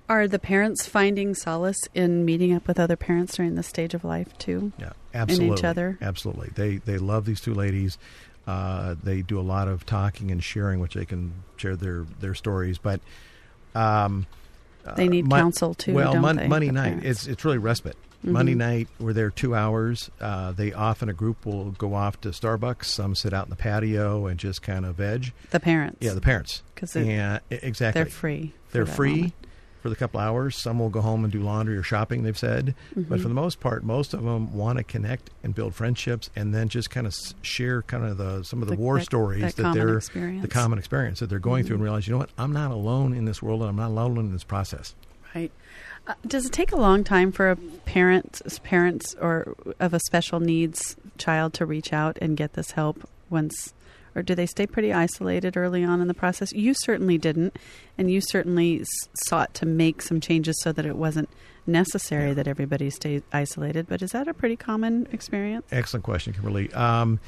[0.09, 4.05] Are the parents finding solace in meeting up with other parents during this stage of
[4.05, 4.71] life too?
[4.79, 5.57] Yeah, absolutely.
[5.57, 5.97] Each other?
[6.01, 6.49] Absolutely.
[6.55, 7.97] They they love these two ladies.
[8.47, 12.33] Uh, they do a lot of talking and sharing, which they can share their their
[12.33, 12.77] stories.
[12.77, 13.01] But
[13.75, 14.25] um,
[14.95, 15.93] They need Mon- counsel too.
[15.93, 17.05] Well, don't mon- they, Monday the night, parents?
[17.05, 17.97] It's it's really respite.
[18.23, 20.09] Monday night, we're there two hours.
[20.19, 22.85] Uh, they often a group will go off to Starbucks.
[22.85, 25.31] Some sit out in the patio and just kind of veg.
[25.51, 25.97] the parents.
[26.01, 26.61] Yeah, the parents.
[26.75, 28.01] 'Cause they're- yeah, exactly.
[28.03, 28.53] they're free.
[28.71, 29.33] They're free moment.
[29.81, 30.57] for the couple hours.
[30.61, 32.23] Some will go home and do laundry or shopping.
[32.23, 33.17] They've said, but Mm-hmm.
[33.21, 36.67] for the most part, most of them want to connect and build friendships, and then
[36.69, 39.63] just kind of share kind of the some of the, The- war that- stories that
[39.63, 40.41] that, they're experience.
[40.41, 43.13] the common experience that they're going through, and realize, you know what, I'm not alone
[43.13, 44.93] in this world, and I'm not alone in this process.
[45.35, 45.51] Right.
[46.07, 50.39] Uh, does it take a long time for a parent, parents, or of a special
[50.39, 53.73] needs child to reach out and get this help once,
[54.15, 56.53] or do they stay pretty isolated early on in the process?
[56.53, 57.57] You certainly didn't,
[57.97, 58.87] and you certainly s-
[59.25, 61.29] sought to make some changes so that it wasn't
[61.65, 63.87] necessary that everybody stay isolated.
[63.89, 65.65] But is that a pretty common experience?
[65.71, 66.71] Excellent question, Kimberly.
[66.71, 67.19] Um,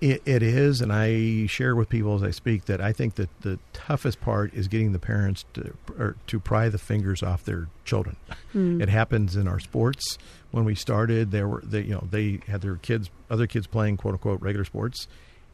[0.00, 3.28] it, it is, and I share with people as I speak that I think that
[3.40, 7.68] the toughest part is getting the parents to or to pry the fingers off their
[7.84, 8.16] children.
[8.52, 8.80] Hmm.
[8.80, 10.18] It happens in our sports.
[10.50, 13.96] When we started, there were they you know they had their kids, other kids playing
[13.96, 15.08] quote unquote regular sports,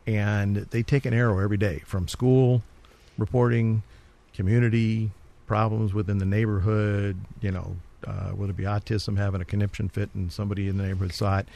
[0.07, 2.63] and they take an arrow every day from school,
[3.19, 3.83] reporting,
[4.35, 5.11] community
[5.47, 7.17] problems within the neighborhood.
[7.41, 10.85] You know, uh, whether it be autism, having a conniption fit, and somebody in the
[10.85, 11.49] neighborhood saw it.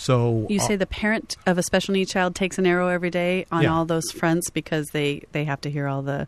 [0.00, 3.44] So You say the parent of a special needs child takes an arrow every day
[3.52, 3.74] on Yeah.
[3.74, 6.26] all those fronts because they, they have to hear all the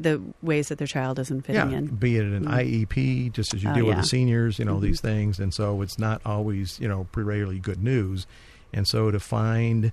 [0.00, 1.86] the ways that their child isn't fitting yeah, in.
[1.86, 4.80] be it an IEP, just as you Oh, deal with the seniors, you know Mhm.
[4.80, 8.26] these things, and so it's not always you know regularly good news,
[8.72, 9.92] and so to find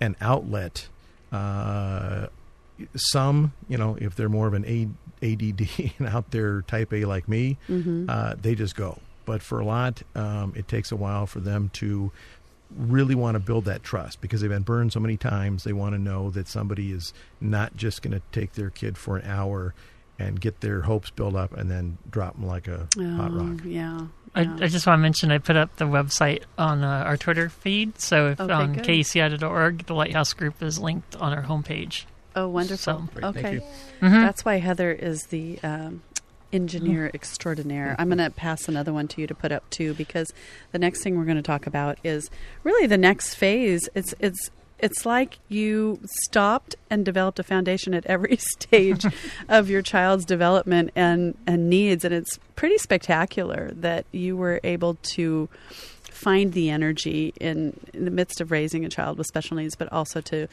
[0.00, 0.88] an outlet,
[1.30, 2.28] uh,
[2.96, 7.28] some you know if they're more of an ADD and out there type A like
[7.28, 8.06] me, Mm-hmm.
[8.08, 8.98] uh, they just go.
[9.28, 12.10] But for a lot, um, it takes a while for them to
[12.76, 15.64] really want to build that trust because they've been burned so many times.
[15.64, 19.18] They want to know that somebody is not just going to take their kid for
[19.18, 19.74] an hour
[20.18, 23.60] and get their hopes built up and then drop them like a hot rock.
[23.62, 24.06] Oh, Yeah.
[24.34, 24.56] I, yeah.
[24.60, 27.98] I just want to mention I put up the website on uh, our Twitter feed.
[28.00, 28.84] So if Okay, on good.
[28.84, 32.04] kuci.org, the Lighthouse Group is linked on our homepage.
[32.36, 32.78] oh, wonderful.
[32.78, 33.52] So- Great, thank okay.
[33.54, 33.60] you.
[34.02, 34.20] Mhm.
[34.26, 36.02] That's why Heather is the um,
[36.52, 37.14] engineer mm-hmm.
[37.14, 37.88] extraordinaire.
[37.88, 38.00] Mm-hmm.
[38.00, 40.32] I'm going to pass another one to you to put up too, because
[40.72, 42.30] the next thing we're going to talk about is
[42.64, 43.88] really the next phase.
[43.94, 49.04] It's it's it's like you stopped and developed a foundation at every stage
[49.48, 52.04] of your child's development and, and needs.
[52.04, 55.48] And it's pretty spectacular that you were able to
[56.10, 59.92] find the energy in, in the midst of raising a child with special needs, but
[59.92, 60.48] also to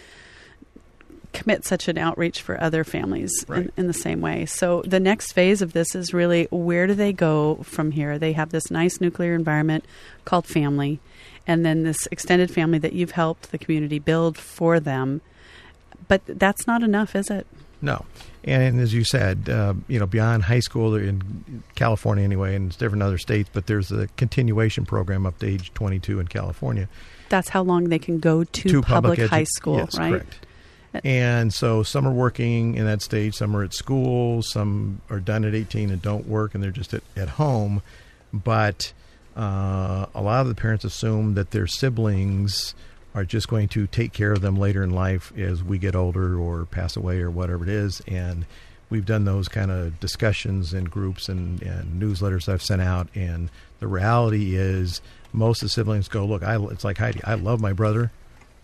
[1.36, 3.64] commit such an outreach for other families Right.
[3.66, 4.46] in, in the same way.
[4.46, 8.18] So the next phase of this is really where do they go from here?
[8.18, 9.86] They have this nice nuclear environment
[10.26, 11.00] called family,
[11.46, 15.22] and then this extended family that you've helped the community build for them.
[16.08, 17.46] But that's not enough, is it?
[17.82, 18.06] No,
[18.44, 22.78] and as you said, uh, you know, beyond high school in California anyway, and it's
[22.78, 26.88] different in other states, but there's a continuation program up to age 22 in California.
[27.30, 30.12] That's how long they can go to, public, edu- high school, yes, right?
[30.12, 30.45] Correct.
[31.04, 35.46] And so some are working in that stage, some are at school, some are done
[35.46, 37.82] at 18 and don't work, and they're just at, at home.
[38.34, 38.94] But
[39.36, 42.74] uh, a lot of the parents assume that their siblings
[43.14, 46.38] are just going to take care of them later in life as we get older
[46.38, 48.02] or pass away or whatever it is.
[48.08, 48.46] And
[48.90, 53.08] we've done those kind of discussions in groups and, and newsletters I've sent out.
[53.16, 57.36] And the reality is, most of the siblings go, Look, I, it's like Heidi, I
[57.36, 58.12] love my brother,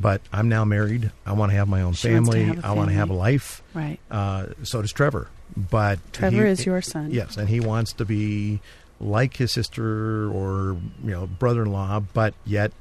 [0.02, 1.12] but I'm now married.
[1.26, 2.44] I want to have my own She family.
[2.46, 3.62] have I want to have a life.
[3.74, 4.00] Right.
[4.10, 5.28] Uh, so does Trevor.
[5.56, 7.12] But Trevor he- is your son.
[7.12, 8.60] Yes, and he wants to be
[9.00, 12.72] like his sister or you know brother-in-law, but yet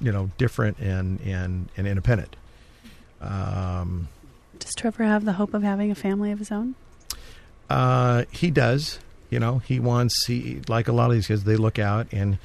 [0.00, 2.36] you know different and and and independent.
[3.20, 4.08] Um,
[4.58, 6.74] Does Trevor have the hope of having a family of his own?
[7.70, 8.98] uh, he does.
[9.30, 11.44] You know, he wants he like a lot of these kids.
[11.44, 12.38] They look out and.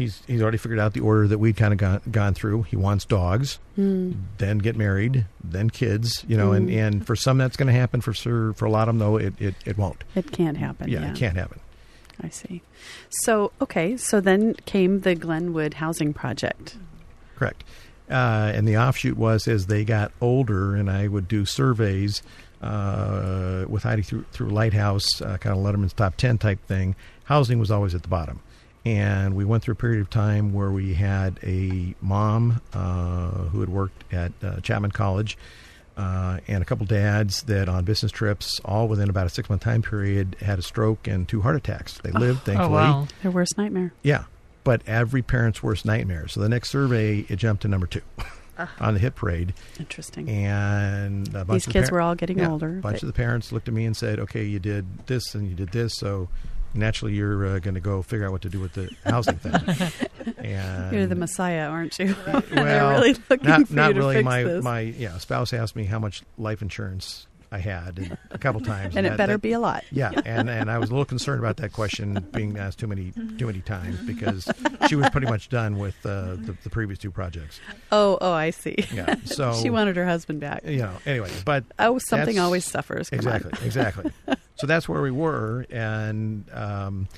[0.00, 2.62] He's, he's already figured out the order that we'd kind of gone, gone through.
[2.62, 4.12] He wants dogs, Hmm.
[4.38, 6.24] then get married, then kids.
[6.26, 6.76] You know, and, Mm.
[6.86, 8.00] and for some that's going to happen.
[8.00, 10.02] For sure, for a lot of them though, it, it, it won't.
[10.14, 10.88] It can't happen.
[10.88, 11.60] yeah, Yeah, it can't happen.
[12.22, 12.62] I see.
[13.10, 16.76] So okay, so then came the Glennwood Housing Project.
[17.36, 17.62] Correct.
[18.10, 22.22] Uh, and the offshoot was as they got older, and I would do surveys
[22.62, 26.94] uh, with Heidi through, through Lighthouse, uh, kind of Letterman's top 10 type thing.
[27.24, 28.40] Housing was always at the bottom.
[28.84, 33.60] And we went through a period of time where we had a mom uh, who
[33.60, 35.36] had worked at uh, Chapman College
[35.98, 39.62] uh, and a couple dads that on business trips, all within about a six month
[39.62, 41.98] time period, had a stroke and two heart attacks.
[41.98, 42.70] They lived, thankfully.
[42.72, 43.06] Oh wow.
[43.22, 43.92] Their worst nightmare.
[44.02, 44.24] Yeah,
[44.64, 46.26] but every parent's worst nightmare.
[46.28, 48.00] So the next survey, it jumped to number two
[48.80, 50.26] on the hit parade, Interesting.
[50.30, 52.78] and a bunch These of kids par- were all getting yeah, older.
[52.78, 55.34] A bunch but- of the parents looked at me and said, "Okay, you did this
[55.34, 56.30] and you did this, so
[56.74, 59.54] naturally you're uh, going to go figure out what to do with the housing thing."
[60.38, 62.14] and You're the Messiah, aren't you?
[62.26, 62.42] well,
[62.92, 64.22] really looking not for not really.
[64.22, 64.64] my this.
[64.64, 68.96] my yeah spouse asked me how much life insurance I had and a couple times,
[68.96, 69.82] and it that- better that- be a lot.
[69.90, 73.12] yeah, and, and I was a little concerned about that question being asked too many
[73.38, 74.48] too many times because
[74.88, 77.58] she was pretty much done with uh, the, the previous two projects.
[77.90, 78.76] Oh, oh, I see.
[78.94, 80.64] Yeah, so she wanted her husband back.
[80.64, 83.10] you know anyway, but Oh, something always suffers.
[83.10, 84.12] Come exactly exactly.
[84.60, 87.08] So that's where we were, and um,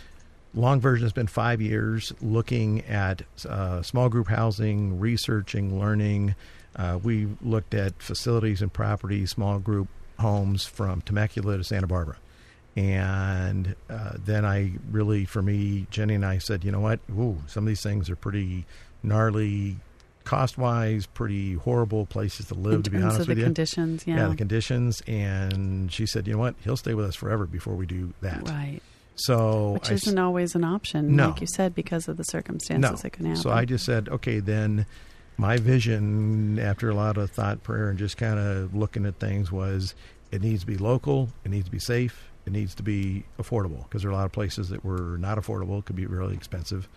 [0.55, 6.35] long version has been five years looking at uh, small group housing, researching, learning.
[6.77, 12.17] Uh, we looked at facilities and properties, small group homes from Temecula to Santa Barbara.
[12.77, 17.01] And uh, then I really, for me, Jenny and I said, you know what?
[17.11, 18.65] Ooh, some of these things are pretty
[19.03, 19.77] gnarly,
[20.25, 22.83] cost wise, pretty horrible places to live.
[22.85, 24.17] To be honest of the with you, conditions, yeah.
[24.17, 25.03] yeah, the conditions.
[25.07, 26.55] And she said, you know what?
[26.65, 28.49] He'll stay with us forever before we do that.
[28.49, 28.81] right.
[29.15, 31.29] So Which I s- isn't always an option, No.
[31.29, 32.97] like you said, because of the circumstances no.
[32.97, 33.43] that can happen.
[33.43, 34.87] So I just said, okay, then
[35.37, 39.53] my vision after a lot of thought, prayer, and just kind of looking at things
[39.53, 39.95] was
[40.31, 43.83] it needs to be local, it needs to be safe, it needs to be affordable
[43.85, 46.89] because there are a lot of places that were not affordable, could be really expensive.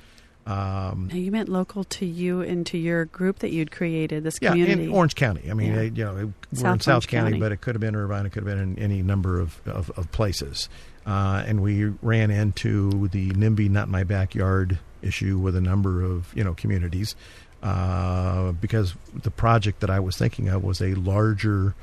[0.45, 4.37] Um, Now, you meant local to you and to your group that you'd created, this
[4.41, 4.83] yeah, community.
[4.83, 5.49] in Orange County.
[5.49, 5.81] I mean, Yeah.
[5.81, 7.39] you know, we're in South South Orange County, County.
[7.39, 9.89] but it could have been Irvine, it could have been in any number of, of,
[9.91, 10.69] of places.
[11.05, 16.31] Uh, and we ran into the NIMBY not my backyard issue with a number of
[16.35, 17.15] you know communities
[17.61, 21.75] uh, because the project that I was thinking of was a larger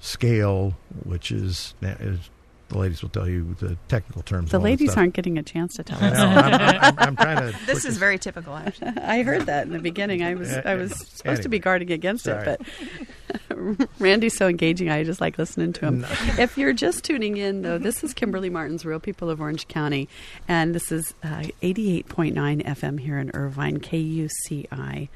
[0.00, 2.18] scale, which is, is
[2.68, 4.50] the ladies will tell you the technical terms.
[4.50, 6.18] the and all that ladies aren't getting a chance to tell I us.
[6.18, 7.58] I'm, I'm, I'm trying to.
[7.66, 8.92] This put is very typical, actually.
[9.02, 10.22] I heard that in the beginning.
[10.22, 12.46] I was I was supposed to be guarding against Sorry.
[12.46, 12.60] it,
[13.48, 14.90] but Randy's so engaging.
[14.90, 16.00] I just like listening to him.
[16.02, 16.08] No.
[16.38, 20.08] If you're just tuning in, though, this is Kimberly Martin's Real People of Orange County,
[20.46, 25.08] and this is uh, 88.9 FM here in Irvine, KUCI.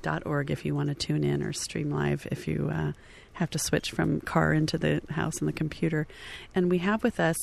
[0.00, 2.92] Dot org if you want to tune in or stream live if you uh,
[3.38, 6.06] have to switch from car into the house and the computer.
[6.54, 7.36] And we have with us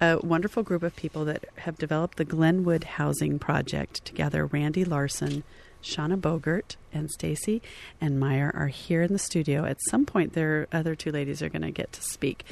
[0.00, 5.44] a wonderful group of people that have developed the Glennwood Housing Project together Randy Larson,
[5.82, 7.60] Shauna Bogert and Stacy
[8.00, 9.66] Enmeier are here in the studio.
[9.66, 12.44] At some point, their other two ladies are going to get to speak,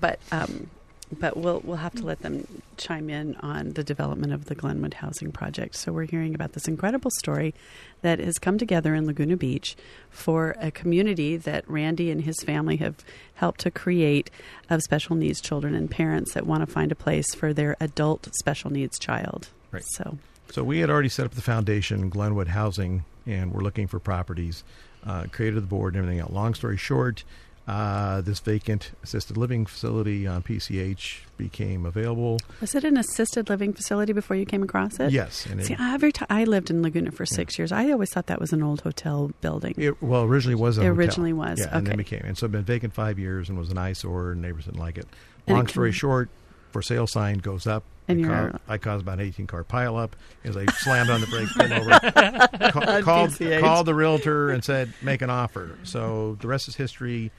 [0.00, 0.70] but um,
[1.18, 2.46] but we'll we'll have to let them
[2.76, 5.74] chime in on the development of the Glennwood Housing Project.
[5.76, 7.54] So we're hearing about this incredible story
[8.02, 9.76] that has come together in Laguna Beach
[10.10, 14.30] for a community that Randy and his family have helped to create
[14.68, 18.28] of special needs children and parents that want to find a place for their adult
[18.40, 19.48] special needs child.
[19.72, 19.84] Right.
[19.94, 20.18] So
[20.50, 24.64] So we had already set up the foundation, Glennwood Housing, and we're looking for properties.
[25.06, 26.30] Uh, created the board and everything else.
[26.30, 27.24] Long story short,
[27.70, 32.38] uh, this vacant assisted living facility on PCH became available.
[32.60, 35.12] was it an assisted living facility before you came across it?
[35.12, 38.10] Yes, and See, it, every time I lived in Laguna for six years, I always
[38.10, 39.74] thought that was an old hotel building.
[39.76, 40.98] it well originally was a It hotel.
[40.98, 41.96] originally was, yeah, and then okay.
[41.98, 44.80] became and so it been vacant five years and was an eyesore and neighbors didn't
[44.80, 45.06] like it.
[45.46, 46.28] Long it story short,
[46.72, 47.84] for sale sign goes up.
[48.08, 50.10] And I, ca- I caused about an 18 car pileup
[50.42, 53.60] as I slammed on the brakes, pulled over, ca- called, PCH.
[53.60, 55.78] called the realtor and said, make an offer.
[55.84, 57.30] So the rest is history,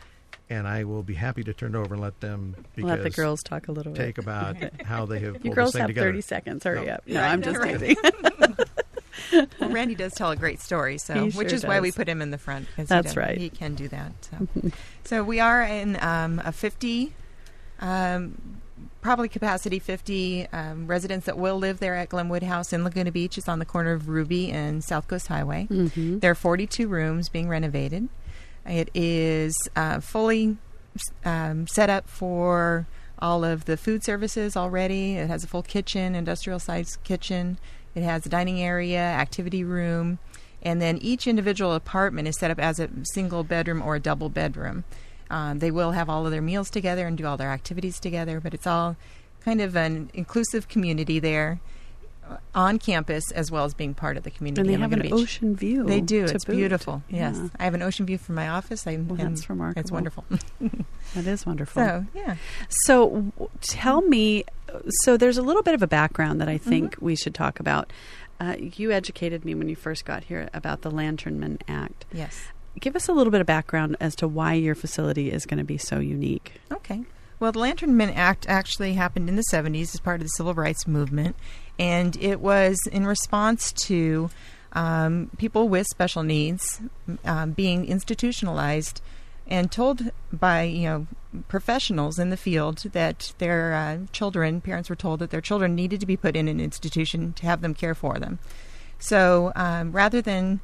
[0.51, 3.09] and I will be happy to turn it over and let them because Let the
[3.09, 4.23] girls talk a little take bit.
[4.25, 6.07] about how they have You girls this thing have together.
[6.09, 6.63] 30 seconds.
[6.63, 6.91] Hurry No.
[6.93, 7.03] up.
[7.07, 7.79] No, I'm just right.
[7.79, 7.95] kidding.
[9.59, 12.07] Well, Randy does tell a great story, so He which sure is why we put
[12.09, 12.67] him in the front.
[12.75, 13.37] 'cause That's he right.
[13.37, 14.11] He can do that.
[14.29, 14.47] So,
[15.05, 17.13] so we are in um, a 50,
[17.79, 18.37] um,
[19.01, 23.37] probably capacity 50 um, residents that will live there at Glennwood House in Laguna Beach.
[23.37, 25.67] It's on the corner of Ruby and South Coast Highway.
[25.69, 26.19] Mhm.
[26.19, 28.09] There are 42 rooms being renovated.
[28.65, 30.57] It is uh, fully
[31.25, 32.87] um, set up for
[33.19, 35.15] all of the food services already.
[35.15, 37.59] It has a full kitchen, industrial sized kitchen.
[37.93, 40.19] It has a dining area, activity room,
[40.61, 44.29] and then each individual apartment is set up as a single bedroom or a double
[44.29, 44.83] bedroom.
[45.29, 48.39] Um, they will have all of their meals together and do all their activities together,
[48.39, 48.95] but it's all
[49.43, 51.59] kind of an inclusive community there
[52.55, 54.61] on campus as well as being part of the community.
[54.61, 55.11] And they have an Beach.
[55.11, 55.83] ocean view.
[55.83, 56.25] They do.
[56.25, 56.55] It's boot.
[56.55, 57.03] beautiful.
[57.09, 57.47] Yes, Yeah.
[57.59, 58.85] I have an ocean view from my office.
[58.87, 59.79] I, Well, that's remarkable.
[59.81, 60.25] It's wonderful.
[61.15, 61.83] That is wonderful.
[61.83, 62.35] so yeah,
[62.85, 64.45] So, w- tell me.
[65.03, 67.91] So, there's a little bit of a background that I think we should talk about.
[68.39, 72.05] Uh, you educated me when you first got here about the Lanterman Act.
[72.13, 72.45] yes.
[72.79, 75.63] Give us a little bit of background as to why your facility is going to
[75.65, 76.53] be so unique.
[76.71, 77.03] Okay.
[77.37, 80.87] Well, the Lanterman Act actually happened in the 70s as part of the civil rights
[80.87, 81.35] movement,
[81.81, 84.29] and it was in response to
[84.73, 86.79] um, people with special needs
[87.25, 89.01] um, being institutionalized
[89.47, 91.07] and told by you know
[91.47, 95.99] professionals in the field that their uh, children, parents were told that their children needed
[95.99, 98.37] to be put in an institution to have them care for them.
[98.99, 100.59] So um, rather than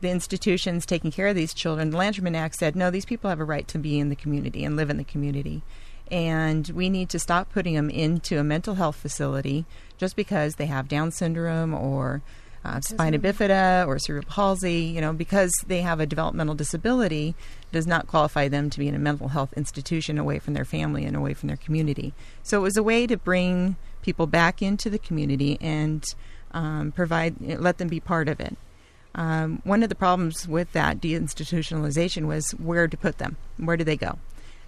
[0.00, 3.40] the institutions taking care of these children, the Lanterman Act said, no, these people have
[3.40, 5.62] a right to be in the community and live in the community.
[6.10, 9.64] And we need to stop putting them into a mental health facility
[9.96, 12.22] just because they have Down syndrome or
[12.64, 17.34] uh, spina bifida or cerebral palsy, you know, because they have a developmental disability
[17.72, 21.04] does not qualify them to be in a mental health institution away from their family
[21.04, 22.12] and away from their community.
[22.42, 26.04] So it was a way to bring people back into the community and
[26.52, 28.56] um, provide, let them be part of it.
[29.14, 33.36] Um, one of the problems with that deinstitutionalization was where to put them.
[33.58, 34.18] Where do they go?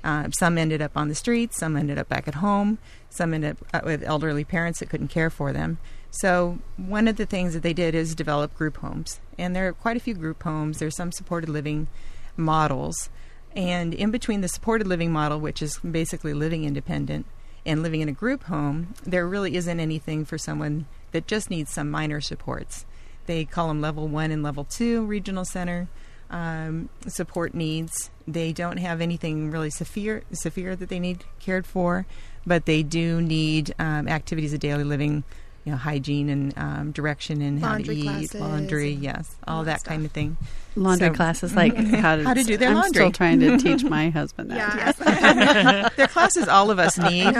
[0.04, 2.76] Uh, some ended up on the streets, some ended up back at home,
[3.08, 5.78] some ended up uh, with elderly parents that couldn't care for them.
[6.10, 9.18] So, one of the things that they did is develop group homes.
[9.38, 10.78] And there are quite a few group homes.
[10.78, 11.88] There's some supported living
[12.36, 13.08] models.
[13.56, 17.26] And in between the supported living model, which is basically living independent,
[17.66, 21.72] and living in a group home, there really isn't anything for someone that just needs
[21.72, 22.84] some minor supports.
[23.26, 25.88] They call them level one and level two regional center
[26.34, 28.10] um, support needs.
[28.26, 32.06] They don't have anything really severe, severe that they need cared for,
[32.44, 35.22] but they do need um, activities of daily living,
[35.64, 39.58] you know, hygiene and um, direction and how Laundry to eat, classes laundry, yes, all
[39.58, 40.36] all that that kind of thing.
[40.76, 42.90] Laundry So- classes, like how to, How to do their I'm laundry.
[43.02, 44.96] still trying to teach my husband that.
[44.98, 45.88] Yeah.
[45.96, 47.32] They're classes all of us need.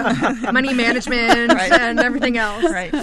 [0.52, 1.72] Money management Right.
[1.72, 2.62] and everything else.
[2.64, 2.94] right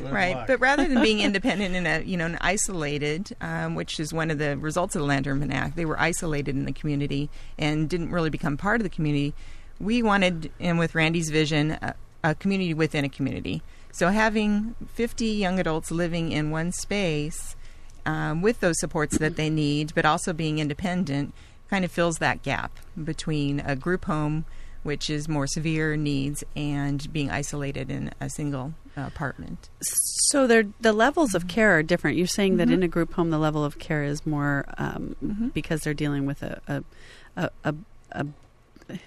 [0.00, 4.12] right but rather than being independent in a you know an isolated um, which is
[4.12, 7.88] one of the results of the Lanterman Act they were isolated in the community and
[7.88, 9.34] didn't really become part of the community.
[9.78, 13.62] We wanted and with Randy's vision a, a community within a community.
[13.92, 17.56] So having 50 young adults living in one space
[18.06, 21.34] um, with those supports that they need but also being independent
[21.68, 22.72] kind of fills that gap
[23.02, 24.44] between a group home
[24.82, 29.68] which is more severe needs and being isolated in a single apartment.
[29.80, 32.16] So the levels of care are different.
[32.16, 32.72] You're saying that Mhm.
[32.74, 35.52] in a group home, the level of care is more um, Mhm.
[35.54, 36.84] because they're dealing with a, a,
[37.36, 37.74] a, a,
[38.12, 38.26] a.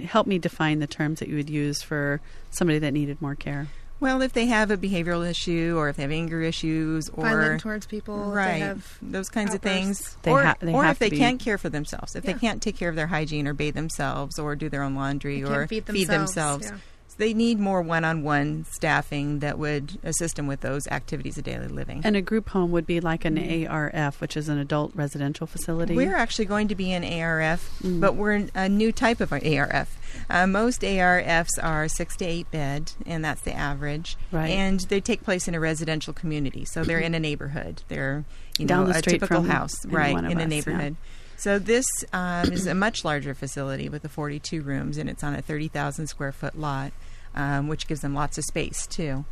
[0.06, 2.22] Help me define the terms that you would use for
[2.52, 3.68] somebody that needed more care.
[4.04, 7.62] Well, if they have a behavioral issue, or if they have anger issues, or Violent
[7.62, 8.18] towards people.
[8.18, 11.10] right, They have those kinds of things, They or, ha- they or have if they
[11.10, 12.34] be- can't care for themselves, if Yeah.
[12.34, 15.42] they can't take care of their hygiene or bathe themselves or do their own laundry
[15.42, 16.78] They or can't feed themselves, yeah.
[17.14, 21.68] So they need more one-on-one staffing that would assist them with those activities of daily
[21.68, 22.02] living.
[22.04, 23.38] And a group home would be like an
[23.68, 25.96] ARF, which is an adult residential facility.
[25.96, 28.00] We're actually going to be an ARF, Mm.
[28.02, 29.98] but we're a new type of ARF.
[30.30, 34.18] Uh, most ARFs are six to eight bed, and that's the average.
[34.32, 34.50] Right.
[34.50, 37.84] And they take place in a residential community, so they're in a neighborhood.
[37.90, 38.26] They're
[38.58, 40.46] you Down know the a typical house, right, in a us, yeah.
[40.46, 40.96] neighborhood.
[41.38, 45.34] So this um, is a much larger facility with the 42 rooms, and it's on
[45.36, 46.94] a 30,000 square foot lot,
[47.36, 49.26] um, which gives them lots of space too.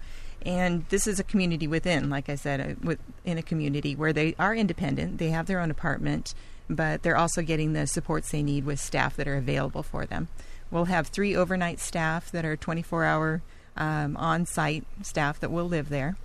[0.44, 4.14] And this is a community within, like I said, uh, with, in a community where
[4.14, 5.20] they are independent.
[5.20, 6.34] They have their own apartment,
[6.70, 10.30] but they're also getting the supports they need with staff that are available for them.
[10.72, 13.42] We'll have three overnight staff that are 24 hour
[13.78, 16.18] um, on site staff that will live there.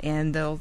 [0.00, 0.60] And they'll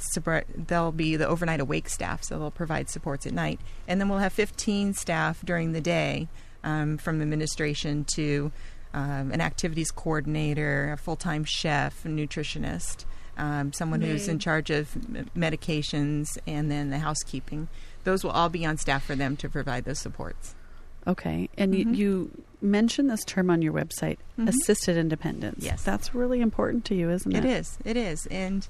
[0.53, 3.61] they'll be the overnight awake staff, so they'll provide supports at night.
[3.87, 6.27] And then we'll have 15 staff during the day,
[6.61, 8.51] um, from administration to
[8.93, 13.05] um, an activities coordinator, a full time chef, a nutritionist,
[13.37, 14.89] um, someone who's in charge of
[15.35, 17.67] medications, and then the housekeeping.
[18.03, 20.55] Those will all be on staff for them to provide those supports.
[21.07, 21.77] Okay, and Mhm.
[21.77, 24.49] you, you mentioned this term on your website, Mhm.
[24.49, 25.63] assisted independence.
[25.63, 25.83] Yes.
[25.83, 27.45] that's really important to you, isn't it?
[27.45, 27.77] It is.
[27.85, 28.25] It is.
[28.27, 28.67] And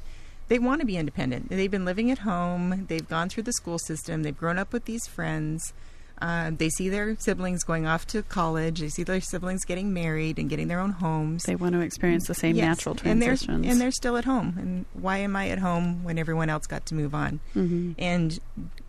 [0.48, 1.50] they want to be independent.
[1.50, 2.86] They've been living at home.
[2.88, 4.24] They've gone through the school system.
[4.24, 5.74] They've grown up with these friends.
[6.22, 8.82] Uh, they see their siblings going off to college.
[8.82, 11.44] They see their siblings getting married and getting their own homes.
[11.44, 12.66] They want to experience the same Yes.
[12.66, 13.66] natural and they're, transitions.
[13.68, 14.56] and they're still at home.
[14.60, 17.40] And why am I at home when everyone else got to move on?
[17.56, 17.96] Mhm.
[17.98, 18.40] And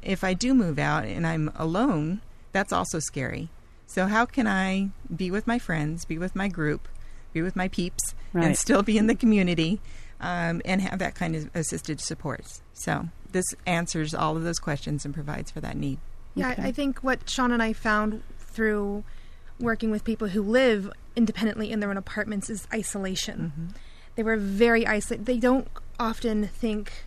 [0.03, 2.21] if I do move out and I'm alone,
[2.53, 3.49] that's also scary.
[3.87, 6.89] So how can I be with my friends, be with my group,
[7.33, 8.45] be with my peeps, Right.
[8.47, 9.81] and still be in the community
[10.21, 12.61] um, and have that kind of assisted supports?
[12.73, 15.99] So this answers all of those questions and provides for that need.
[16.35, 16.63] Yeah, Okay.
[16.63, 19.05] I think what Sean and I found through
[19.59, 23.53] working with people who live independently in their own apartments is isolation.
[23.57, 23.67] Mm-hmm.
[24.17, 25.27] They were very isolated.
[25.27, 25.69] They don't
[25.99, 27.05] often think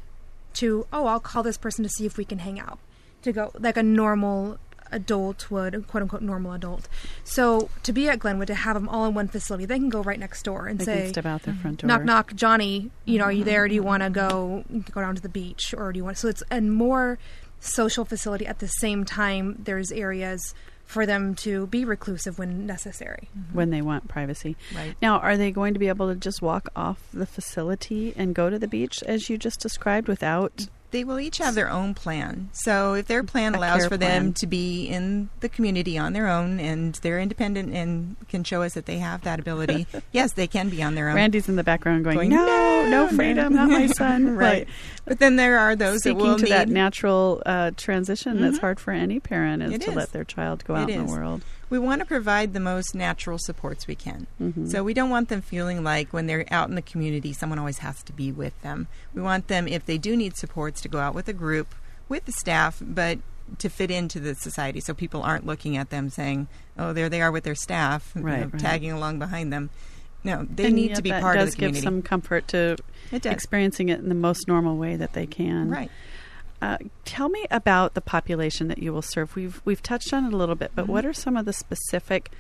[0.56, 2.80] to, oh, I'll call this person to see if we can hang out.
[3.24, 4.58] To go like a normal
[4.92, 6.88] adult would, quote unquote normal adult.
[7.24, 10.04] So to be at Glennwood, to have them all in one facility, they can go
[10.04, 11.88] right next door and They say, step out their front door.
[11.88, 15.16] knock knock johnny you know are you there do you want to go go down
[15.16, 17.18] to the beach or do you want so it's and more
[17.64, 20.54] social facility at the same time there's areas
[20.86, 23.56] for them to be reclusive when necessary mm-hmm.
[23.56, 24.58] when they want privacy.
[24.76, 24.96] Right.
[25.02, 28.50] Now, are they going to be able to just walk off the facility and go
[28.50, 30.68] to the beach as you just described without?
[30.94, 32.50] They will each have their own plan.
[32.54, 34.26] So if their plan A allows for plan.
[34.26, 38.62] them to be in the community on their own and they're independent and can show
[38.62, 41.16] us that they have that ability, yes, they can be on their own.
[41.16, 44.68] Randy's in the background going, Going, "No, "No, no, no." freedom, not my son." right.
[45.04, 48.62] But then there are those that will to that natural uh, transition that's Mhm.
[48.62, 49.96] hard for any parent is It to is.
[49.96, 51.42] let their child go out It in the world.
[51.74, 54.28] We want to provide the most natural supports we can.
[54.40, 54.70] Mhm.
[54.70, 57.80] So we don't want them feeling like when they're out in the community, someone always
[57.80, 58.88] has to be with them.
[59.16, 61.74] We want them, if they do need supports, to go out with a group,
[62.08, 63.18] with the staff, but
[63.58, 66.48] to fit into the society so people aren't looking at them saying,
[66.78, 68.60] oh, there they are with their staff, you Right, know, right.
[68.62, 69.72] tagging along behind them.
[70.24, 72.78] No, they And need to be part of the give some comfort to
[73.12, 73.34] it does.
[73.34, 75.70] experiencing it in the most normal way that they can.
[75.72, 75.90] Right.
[76.64, 79.36] Uh, tell me about the population that you will serve.
[79.36, 80.92] We've we've touched on it a little bit, but Mm-hmm.
[80.94, 82.32] what are some of the specific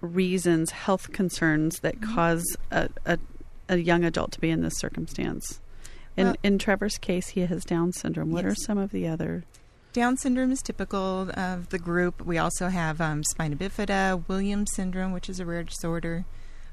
[0.00, 2.14] reasons, health concerns that Mm-hmm.
[2.14, 3.18] cause a, a,
[3.68, 5.60] a young adult to be in this circumstance?
[6.16, 8.30] In Well- in Trevor's case, he has Down syndrome.
[8.32, 9.44] What are some of the other?
[9.92, 12.24] Down syndrome is typical of the group.
[12.26, 16.24] We also have um, spina bifida, Williams syndrome, which is a rare disorder.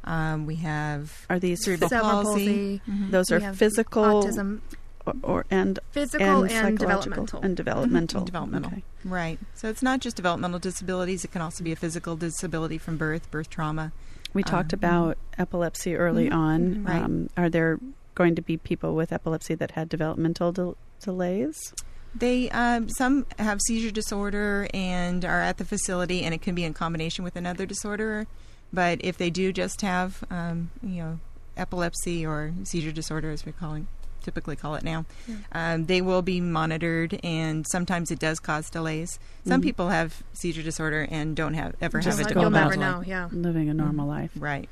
[0.03, 2.79] Um, we have Are these cerebral Cerebral palsy.
[2.79, 2.81] palsy.
[2.89, 3.11] Mhm.
[3.11, 4.61] those We are physical autism
[5.05, 8.21] or, or and physical and, and, psychological developmental and developmental.
[8.21, 8.71] Mhm, developmental.
[8.71, 8.83] Okay.
[9.03, 9.39] Right.
[9.55, 11.23] So it's not just developmental disabilities.
[11.25, 13.91] It can also be a physical disability from birth, birth trauma.
[14.33, 16.33] We talked Um, about epilepsy early Mhm.
[16.35, 16.83] on.
[16.83, 17.01] Right.
[17.03, 17.79] Um, are there
[18.15, 21.73] going to be people with epilepsy that had developmental del- delays?
[22.13, 26.63] They um, some have seizure disorder and are at the facility, and it can be
[26.65, 28.27] in combination with another disorder.
[28.73, 31.19] But if they do just have, um, you know,
[31.57, 33.87] epilepsy or seizure disorder, as we're it,
[34.21, 35.05] typically call it now,
[35.51, 39.19] um, they will be monitored, and sometimes it does cause delays.
[39.47, 39.63] Some Mhm.
[39.63, 43.03] people have seizure disorder and don't have ever Just have a go you'll never know
[43.05, 44.09] yeah Living a normal Mhm.
[44.09, 44.31] life.
[44.35, 44.69] Right.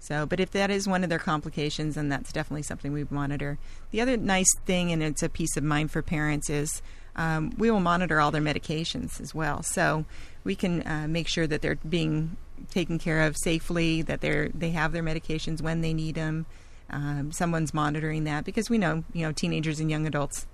[0.00, 3.58] So, but if that is one of their complications, then that's definitely something we monitor.
[3.90, 6.82] The other nice thing, and it's a peace of mind for parents, is
[7.16, 9.62] um, we will monitor all their medications as well.
[9.62, 10.04] So
[10.42, 12.36] we can uh, make sure that they're being
[12.70, 16.44] taken care of safely, that they're they have their medications when they need them.
[16.90, 20.46] Um, someone's monitoring that because we know you know teenagers and young adults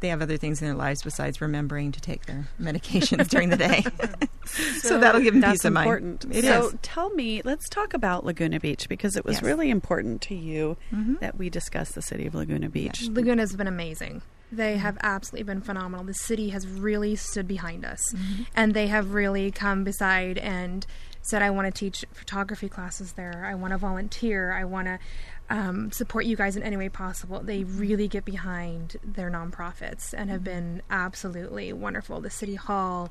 [0.00, 3.56] they have other things in their lives besides remembering to take their medications during the
[3.56, 3.82] day.
[4.82, 5.86] so, that'll give them That's peace of mind.
[5.86, 6.26] important.
[6.36, 6.74] It so is.
[6.82, 9.42] tell me, let's talk about Laguna Beach because it was Yes.
[9.42, 11.20] really important to you Mhm.
[11.20, 13.08] that we discuss the city of Laguna Beach.
[13.08, 14.20] Laguna's been amazing.
[14.52, 16.04] They have absolutely been phenomenal.
[16.04, 18.02] The city has really stood behind us,
[18.54, 20.86] and they have really come beside and
[21.22, 23.46] said, "I want to teach photography classes there.
[23.48, 24.52] I want to volunteer.
[24.52, 24.98] I want to
[25.50, 30.30] um, support you guys in any way possible." They really get behind their nonprofits and
[30.30, 32.20] have been absolutely wonderful.
[32.20, 33.10] The city hall,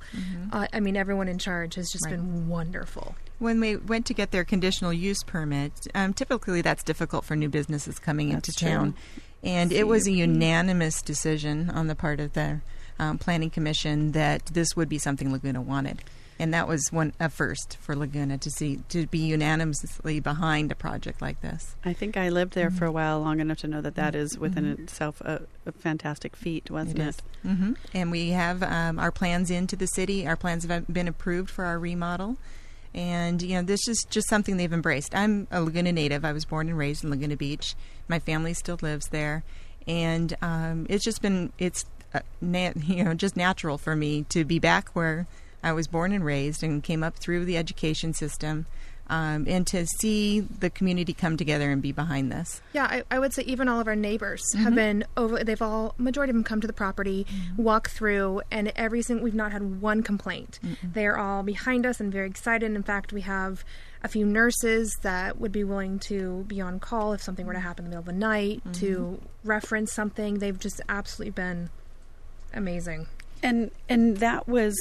[0.52, 2.12] uh, I mean, everyone in charge has just Right.
[2.16, 3.16] been wonderful.
[3.40, 7.50] When we went to get their conditional use permit, um, typically that's difficult for new
[7.50, 8.70] businesses coming That's into true.
[8.70, 8.96] town.
[9.44, 12.62] And it was a unanimous decision on the part of the
[13.00, 16.04] um, Planning Commission that this would be something Laguna wanted.
[16.40, 20.76] And that was one a first for Laguna to see to be unanimously behind a
[20.76, 21.76] project like this.
[21.86, 22.78] I think I lived there Mm-hmm.
[22.78, 26.36] for a while, long enough to know that that is within itself a, a fantastic
[26.36, 27.22] feat, wasn't it?
[27.44, 30.26] hmm And we have um, our plans into the city.
[30.28, 32.38] Our plans have been approved for our remodel.
[32.96, 35.16] And, you know, this is just something they've embraced.
[35.16, 36.24] I'm a Laguna native.
[36.24, 37.76] I was born and raised in Laguna Beach.
[38.08, 39.44] My family still lives there.
[39.88, 44.46] And um, it's just been, it's, uh, na- you know, just natural for me to
[44.46, 45.26] be back where
[45.64, 48.66] I was born and raised and came up through the education system.
[49.08, 52.62] Um, and to see the community come together and be behind this.
[52.72, 54.76] Yeah, I, I would say even all of our neighbors have mm-hmm.
[54.76, 55.44] been over.
[55.44, 57.62] They've all majority of them come to the property, mm-hmm.
[57.62, 60.60] walk through, and every single we've not had one complaint.
[60.82, 62.72] They're all behind us and very excited.
[62.72, 63.66] In fact, we have
[64.04, 67.60] a few nurses that would be willing to be on call if something were to
[67.60, 69.48] happen in the middle of the night to mm-hmm.
[69.48, 70.40] reference something.
[70.40, 71.70] They've just absolutely been
[72.54, 73.08] amazing.
[73.44, 74.76] And and that was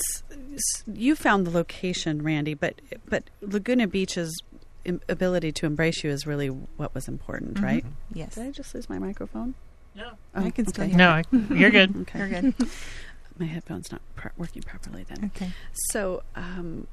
[0.86, 4.32] you found the location, Randy, but but Laguna Beach's
[5.08, 7.84] ability to embrace you is really what was important, right?
[8.14, 8.36] Yes.
[8.36, 9.54] Did I just lose my microphone?
[9.94, 10.12] No.
[10.34, 10.90] I can still okay.
[10.90, 11.94] hear No, I, you're good.
[12.02, 12.18] Okay.
[12.18, 12.54] You're good.
[13.38, 15.30] My headphone's not pro- working properly then.
[15.34, 15.50] okay.
[15.90, 16.86] So, um,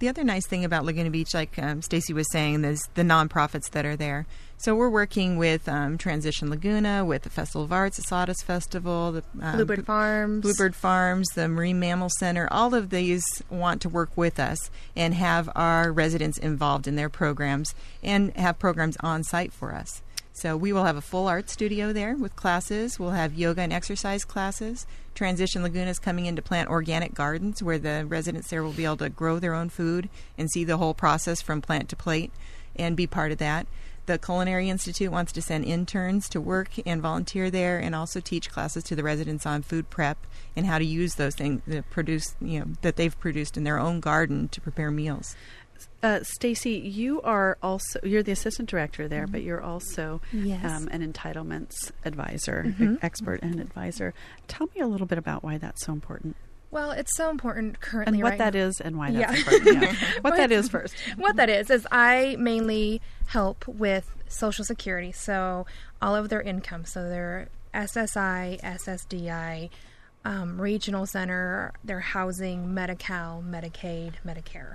[0.00, 3.68] The other nice thing about Laguna Beach, like um, Stacy was saying, is the nonprofits
[3.72, 4.26] that are there.
[4.56, 9.12] So we're working with um, Transition Laguna, with the Festival of Arts, the Sawdust Festival,
[9.12, 10.40] the um, Bluebird Farms.
[10.40, 12.48] Bluebird Farms, the Marine Mammal Center.
[12.50, 17.10] All of these want to work with us and have our residents involved in their
[17.10, 20.00] programs and have programs on site for us.
[20.32, 22.98] So we will have a full art studio there with classes.
[22.98, 24.86] We'll have yoga and exercise classes.
[25.14, 28.84] Transition Laguna is coming in to plant organic gardens where the residents there will be
[28.84, 30.08] able to grow their own food
[30.38, 32.32] and see the whole process from plant to plate
[32.76, 33.66] and be part of that.
[34.06, 38.50] The Culinary Institute wants to send interns to work and volunteer there and also teach
[38.50, 40.26] classes to the residents on food prep
[40.56, 43.78] and how to use those things that produce, you know, that they've produced in their
[43.78, 45.36] own garden to prepare meals.
[46.02, 50.64] Uh, Stacy, you are also you're the assistant director there, but you're also Yes.
[50.64, 52.98] um, an entitlements advisor, Mhm.
[53.02, 54.14] expert and advisor.
[54.48, 56.36] Tell me a little bit about why that's so important
[56.70, 58.14] Well, it's so important currently.
[58.18, 58.60] and what right that now.
[58.60, 59.38] is and why that's Yeah.
[59.38, 59.82] important.
[59.82, 59.94] Yeah.
[60.20, 60.94] what What- that is first.
[61.16, 65.66] what that is is I mainly help with Social Security, so
[66.00, 69.70] all of their income, so their SSI, SSDI,
[70.24, 74.74] um, regional center, their housing, Medi-Cal, Medicaid, Medicare.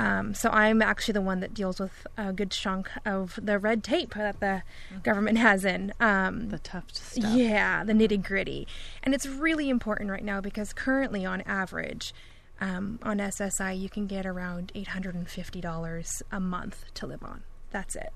[0.00, 3.84] Um, so I'm actually the one that deals with a good chunk of the red
[3.84, 4.62] tape that the
[5.02, 5.92] government has in.
[6.00, 7.34] Um, The tough stuff.
[7.34, 8.66] yeah, the nitty gritty.
[9.02, 12.14] And it's really important right now because currently, on average,
[12.60, 17.42] um, on SSI, you can get around $850 a month to live on.
[17.70, 18.12] That's it.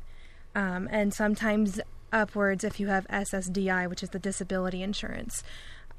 [0.55, 1.80] Um, and sometimes
[2.12, 5.43] upwards if you have SSDI, which is the disability insurance.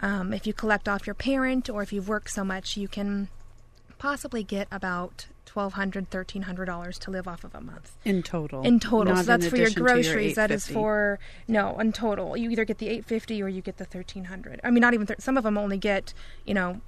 [0.02, 3.30] Um, if you collect off your parent or if you've worked so much, you can
[3.98, 8.62] possibly get about $1,200, $1,300 to live off of a month In total.
[8.64, 9.14] in total.
[9.16, 10.36] Not so that's for your groceries.
[10.36, 11.18] that is for
[11.48, 12.36] no in total.
[12.36, 14.60] You either get the eight fifty or you get the thirteen hundred.
[14.64, 16.14] I mean, not even th- some of them only get
[16.46, 16.82] you know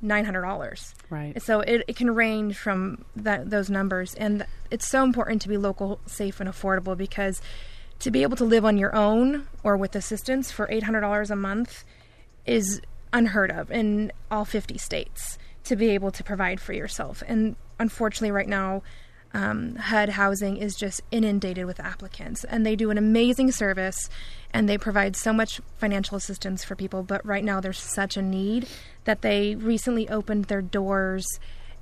[0.00, 0.94] nine hundred dollars.
[1.10, 1.40] Right.
[1.42, 5.56] So it, it can range from that those numbers, and it's so important to be
[5.58, 7.42] local, safe, and affordable because
[7.98, 11.30] to be able to live on your own or with assistance for eight hundred dollars
[11.30, 11.84] a month
[12.46, 12.80] is
[13.12, 15.36] unheard of in all fifty states.
[15.70, 18.82] To be able to provide for yourself, and unfortunately, right now,
[19.32, 24.10] um, HUD housing is just inundated with applicants, and they do an amazing service,
[24.52, 27.04] and they provide so much financial assistance for people.
[27.04, 28.66] But right now, there's such a need
[29.04, 31.24] that they recently opened their doors,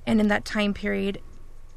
[0.05, 1.19] and in that time period,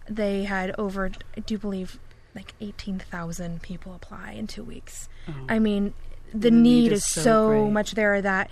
[0.07, 1.99] they had over, I do believe,
[2.35, 5.09] like 18,000 people apply in two weeks.
[5.49, 5.95] I mean,
[6.35, 7.73] the, need, is, so, great.
[7.73, 8.51] much there that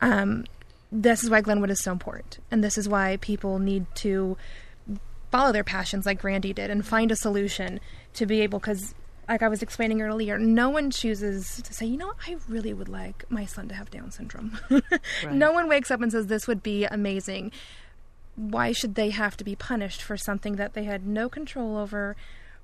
[0.00, 0.44] um,
[0.92, 4.36] this is why Glennwood is so important, and this is why people need to
[5.30, 7.80] follow their passions like Randy did and find a solution
[8.14, 8.94] to be able because
[9.28, 12.88] like I was explaining earlier, no one chooses to say, you know, I really would
[12.88, 14.58] like my son to have Down syndrome.
[15.30, 17.52] No one wakes up and says, this would be amazing.
[18.34, 22.16] Why should they have to be punished for something that they had no control over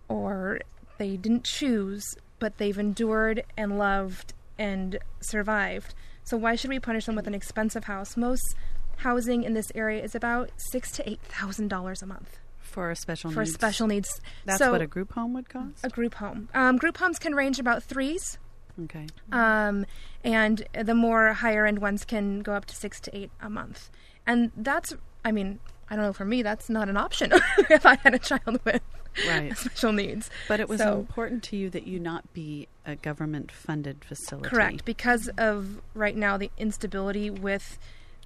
[0.09, 0.61] or
[0.99, 5.95] they didn't choose, but they've endured and loved and survived?
[6.27, 8.17] So why should we punish them with an expensive house?
[8.17, 8.55] Most
[8.99, 12.97] housing in this area is about six to eight thousand dollars a month for a
[12.97, 13.55] special for needs.
[13.55, 14.21] special needs.
[14.45, 15.85] That's so what a group home would cost.
[15.85, 16.49] a group home.
[16.55, 18.39] Um, group homes can range about threes,
[18.85, 19.07] Okay.
[19.33, 19.87] um,
[20.25, 23.91] and the more higher end ones can go up to six to eight a month.
[24.27, 24.93] And that's,
[25.25, 26.13] I mean, I don't know.
[26.13, 27.31] For me, that's not an option
[27.71, 28.83] if I had a child with
[29.29, 29.57] Right.
[29.59, 30.31] special needs.
[30.49, 34.49] But it was So- important to you that you not be a government funded facility.
[34.49, 37.79] Correct, because of right now the instability with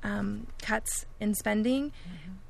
[0.03, 1.93] um, cuts in spending.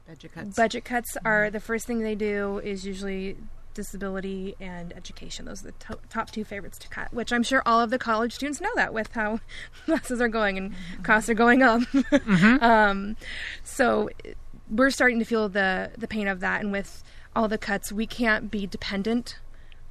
[0.07, 0.57] Budget cuts.
[0.57, 3.37] Budget cuts are the first thing they do is usually
[3.75, 5.45] disability and education.
[5.47, 7.99] Those are the to- top two favorites to cut, which I'm sure all of the
[7.99, 9.39] college students know that with how
[9.87, 10.75] classes are going and
[11.05, 11.83] costs are going up.
[12.63, 13.17] um,
[13.63, 14.11] so
[14.69, 17.03] we're starting to feel the the pain of that, and with
[17.35, 19.39] all the cuts, we can't be dependent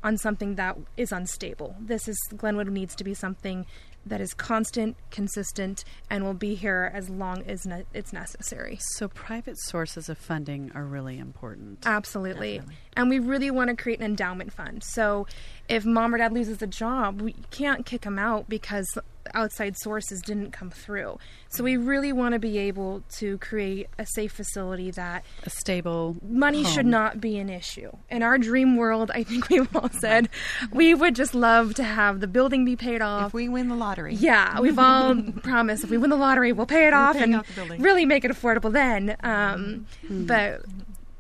[0.04, 1.76] on something that is unstable.
[1.80, 3.66] This is Glennwood needs to be something
[4.06, 8.78] that is constant, consistent, and will be here as long as ne- it's necessary.
[8.80, 11.86] So private sources of funding are really important.
[11.86, 12.62] Absolutely.
[12.96, 14.84] And we really want to create an endowment fund.
[14.84, 15.26] So
[15.70, 18.98] if mom or dad loses a job, we can't kick them out because
[19.36, 21.20] outside sources didn't come through.
[21.50, 26.18] So we really want to be able to create a safe facility that a stable
[26.28, 27.92] money should not be an issue.
[28.10, 30.28] In our dream world, I think we've all said
[30.74, 33.28] we would just love to have the building be paid off.
[33.28, 34.16] if we win the lottery.
[34.16, 37.36] Yeah, we've all promised if we win the lottery, we'll pay it off paying and
[37.36, 37.82] off the building.
[37.82, 39.16] really make it affordable then.
[39.22, 40.64] Um, But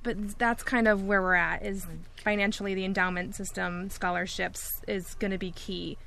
[0.03, 1.65] but that's kind of where we're at.
[1.65, 1.85] Is
[2.23, 5.97] financially the endowment system, scholarships is going to be key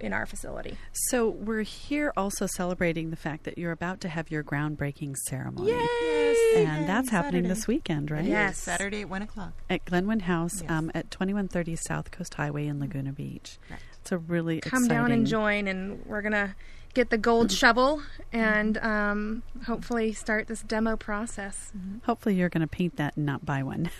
[0.00, 0.78] in our facility.
[0.92, 5.70] So we're here also celebrating the fact that you're about to have your groundbreaking ceremony.
[5.72, 8.24] Yes, And that's happening this weekend, right?
[8.24, 8.58] Yes.
[8.58, 9.54] Saturday at one o'clock.
[9.68, 10.70] At Glennwood House Yes.
[10.70, 13.58] um, at 2130 South Coast Highway in Laguna Beach.
[13.66, 13.82] Correct.
[14.00, 14.88] It's a really Come exciting.
[14.88, 16.54] down and join, and we're gonna
[16.98, 21.72] get the gold shovel and um, hopefully start this demo process.
[22.06, 23.90] Hopefully, you're going to paint that and not buy one.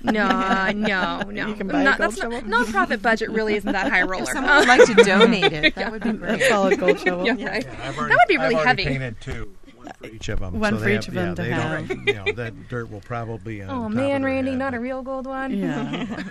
[0.00, 1.48] No, no, no.
[1.48, 2.40] You can buy a gold that's not, shovel?
[2.48, 4.22] nonprofit budget really isn't that high roller.
[4.22, 6.40] If someone would like to donate it, that would be great.
[6.40, 7.26] A solid gold shovel.
[7.26, 7.66] Yeah, right.
[7.66, 8.98] I've already, That would be really I've already heavy.
[8.98, 9.54] painted two.
[9.76, 10.60] One for each of them.
[10.60, 11.88] One so for each have, of them yeah, to they have.
[11.88, 13.62] Don't, you know, that dirt will probably.
[13.62, 15.56] Oh top man, of their Randy, head, not a real gold one.
[15.56, 16.22] Yeah.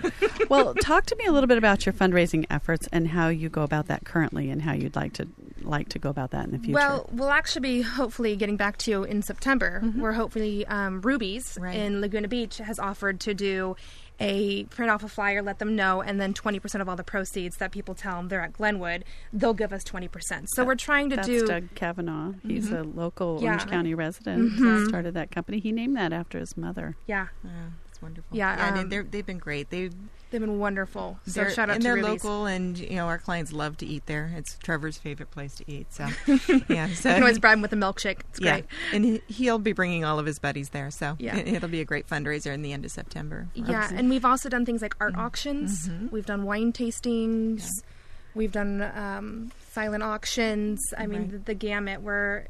[0.48, 3.62] well, talk to me a little bit about your fundraising efforts and how you go
[3.62, 5.28] about that currently, and how you'd like to
[5.70, 6.74] like to go about that in the future.
[6.74, 9.80] Well, we'll actually be hopefully getting back to you in September.
[9.82, 10.00] Mm-hmm.
[10.00, 11.74] Where hopefully um, Ruby's Right.
[11.76, 13.76] in Laguna Beach has offered to do
[14.22, 17.56] a print off a flyer, let them know, and then 20% of all the proceeds
[17.56, 20.44] that people tell them they're at Glennwood, they'll give us 20%.
[20.54, 21.46] So we're trying to That's do.
[21.46, 22.34] Doug Cavanaugh.
[22.46, 23.52] He's a local Yeah.
[23.54, 24.52] Orange County resident.
[24.52, 24.88] Mhm.
[24.88, 25.58] Started that company.
[25.58, 26.96] He named that after his mother.
[27.06, 27.48] Yeah, Oh,
[27.86, 28.36] that's wonderful.
[28.36, 29.70] Yeah, and um, they're, they've been great.
[29.70, 29.88] They
[30.30, 31.18] they've been wonderful.
[31.26, 32.24] So they're, shout out and to they're Ruby's.
[32.24, 34.32] local, and you know our clients love to eat there.
[34.36, 35.92] It's Trevor's favorite place to eat.
[35.92, 36.04] So
[36.68, 38.20] yeah, so You can always bribe him with a milkshake.
[38.30, 38.64] It's yeah, great.
[38.92, 40.90] and he- he'll be bringing all of his buddies there.
[40.90, 41.36] So Yeah.
[41.36, 43.48] it, it'll be a great fundraiser in the end of September.
[43.54, 45.20] Yeah, and we've also done things like art Mm-hmm.
[45.22, 45.90] auctions.
[46.10, 47.68] We've done wine tastings.
[48.34, 50.80] We've done um, silent auctions.
[50.96, 51.30] I mean, Right.
[51.32, 52.00] the, the gamut.
[52.02, 52.46] Where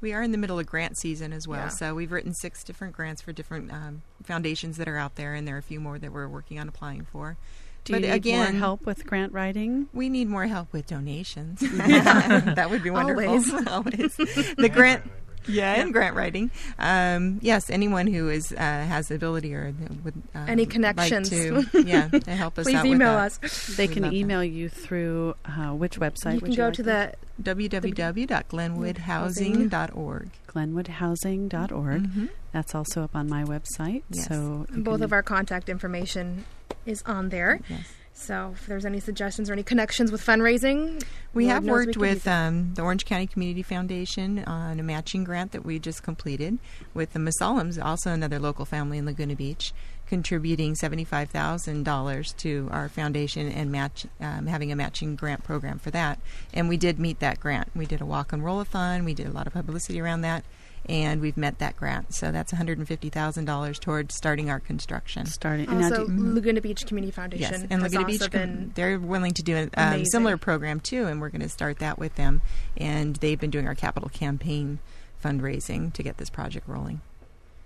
[0.00, 1.68] We are in the middle of grant season as well, Yeah.
[1.68, 5.46] so we've written six different grants for different um, foundations that are out there, and
[5.46, 7.36] there are a few more that we're working on applying for.
[7.84, 9.88] Do but need again, more help with grant writing?
[9.92, 11.60] We need more help with donations.
[11.76, 13.28] that would be wonderful.
[13.28, 13.52] Always.
[13.66, 14.16] Always.
[14.16, 15.04] The grant.
[15.48, 16.50] Yeah, and grant writing.
[16.78, 19.72] Um, yes, anyone who is uh, has the ability or
[20.04, 21.30] would uh, Any like connections.
[21.30, 23.44] to, yeah, to help us please out email with that.
[23.50, 23.76] us.
[23.76, 24.16] They We can love that.
[24.18, 26.34] email you through uh, which website?
[26.34, 27.12] You would can go like to them?
[27.42, 30.30] the www.glennwoodhousing.org.
[30.48, 32.02] glennwoodhousing.org.
[32.02, 32.28] Mhm.
[32.52, 34.02] That's also up on my website.
[34.10, 34.28] Yes.
[34.28, 36.44] So both can- of our contact information
[36.86, 37.60] is on there.
[37.68, 37.92] Yes.
[38.20, 41.02] So if there's any suggestions or any connections with fundraising,
[41.32, 44.82] We Lord have knows we worked with um, the Orange County Community Foundation on a
[44.82, 46.58] matching grant that we just completed
[46.92, 49.72] with the Masalams, also another local family in Laguna Beach,
[50.06, 55.78] contributing seventy-five thousand dollars to our foundation and match um, having a matching grant program
[55.78, 56.18] for that.
[56.52, 57.70] And we did meet that grant.
[57.74, 59.04] We did a walk and roll-a-thon.
[59.04, 60.44] We did a lot of publicity around that,
[60.88, 62.14] and we've met that grant.
[62.14, 65.26] So that's one hundred and fifty thousand dollars towards starting our construction.
[65.26, 65.68] starting.
[65.68, 68.98] and now also do you- Laguna Beach Community Foundation Yes, and Laguna Beach, been they're
[68.98, 72.14] willing to do a um, similar program too, and we're going to start that with
[72.16, 72.42] them.
[72.76, 74.78] And they've been doing our capital campaign
[75.22, 77.00] fundraising to get this project rolling.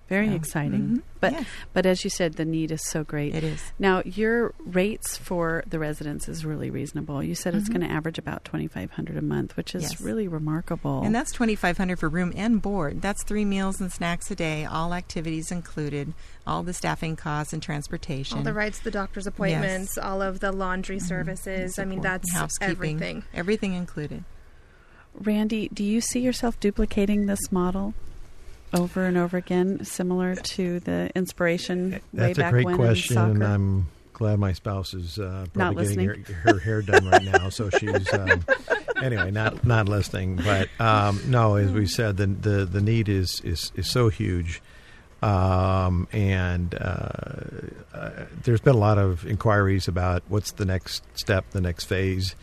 [0.08, 0.34] Very Yeah.
[0.34, 0.80] exciting.
[0.98, 1.02] Mhm.
[1.20, 1.46] But Yes.
[1.72, 3.34] but as you said, the need is so great.
[3.34, 3.72] It is.
[3.78, 7.22] Now your rates for the residents is really reasonable.
[7.22, 7.72] You said it's Mhm.
[7.78, 10.00] going to average about twenty five hundred a month, which is Yes.
[10.02, 11.02] really remarkable.
[11.02, 13.00] And that's twenty five hundred for room and board.
[13.00, 16.12] That's three meals and snacks a day, all activities included,
[16.46, 18.38] all the staffing costs and transportation.
[18.38, 21.78] All the rights the doctor's appointments, all of the laundry services.
[21.78, 23.22] I mean, that's housekeeping, everything.
[23.32, 24.24] Everything included.
[25.14, 27.94] Randy, do you see yourself duplicating this model
[28.74, 33.18] over and over again, similar to the inspiration way That's a back great when question,
[33.18, 33.44] and?
[33.44, 37.48] I'm glad my spouse is uh, probably getting her, her hair done right now.
[37.48, 38.44] So she's um,
[39.02, 40.36] anyway not not listening.
[40.36, 44.62] But um, no, as we said, the the, the need is, is is so huge,
[45.22, 47.10] um, and uh,
[47.92, 48.10] uh,
[48.42, 52.34] there's been a lot of inquiries about what's the next step, the next phase.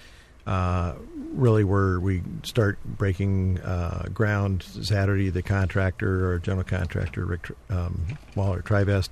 [0.48, 0.96] Uh,
[1.34, 8.18] really, where we start breaking uh, ground Saturday, the contractor or general contractor, Rick um,
[8.36, 9.10] Waller Trivest,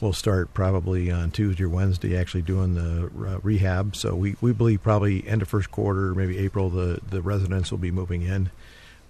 [0.00, 3.96] will start probably on Tuesday or Wednesday, actually doing the uh, rehab.
[3.96, 7.78] So we, we believe probably end of first quarter, maybe April, the the residents will
[7.78, 8.50] be moving in.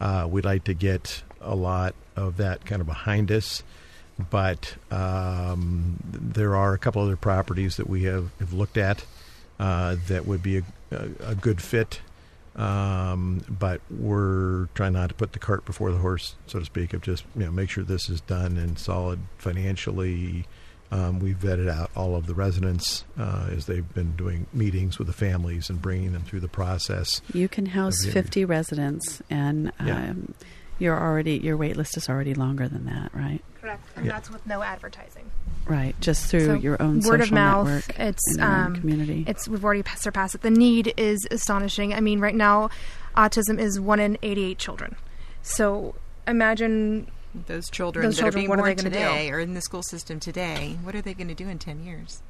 [0.01, 3.63] Uh, we'd like to get a lot of that kind of behind us,
[4.31, 9.05] but um, there are a couple other properties that we have, have looked at
[9.61, 12.01] uh, that would be a, a, a good fit.
[12.57, 16.93] Um, but we're trying not to put the cart before the horse, so to speak,
[16.93, 20.45] of just you know make sure this is done and solid financially.
[20.91, 25.07] Um, we've vetted out all of the residents uh, as they've been doing meetings with
[25.07, 27.21] the families and bringing them through the process.
[27.35, 30.11] You can house Of 50 residents, and Yeah.
[30.11, 30.35] um,
[30.79, 33.45] you're already your wait list is already longer than that, right?
[33.61, 33.85] Correct.
[33.97, 34.13] And Yeah.
[34.13, 35.31] that's with no advertising.
[35.69, 37.67] Right, just through So your own word social of mouth.
[37.67, 39.25] network It's and your own um, community.
[39.27, 40.41] It's we've already surpassed it.
[40.41, 41.93] The need is astonishing.
[41.95, 42.71] I mean, right now,
[43.17, 44.97] autism is one in eighty-eight children.
[45.43, 45.95] So
[46.27, 47.11] imagine
[47.47, 48.97] Those children Those that children, are being what are born they gonna do?
[48.99, 51.85] today or in the school system today, what are they going to do in 10
[51.85, 52.23] years?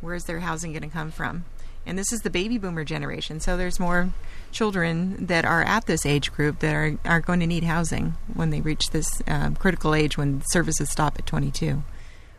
[0.00, 1.44] Where is their housing going to come from?
[1.86, 4.10] And this is the baby boomer generation, so there's more
[4.52, 8.50] children that are at this age group that are, are going to need housing when
[8.50, 11.82] they reach this um, critical age when services stop at 22.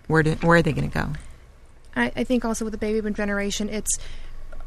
[0.08, 1.10] Where, do, where are they going to go?
[1.96, 3.98] I, I think also with the baby boom generation, it's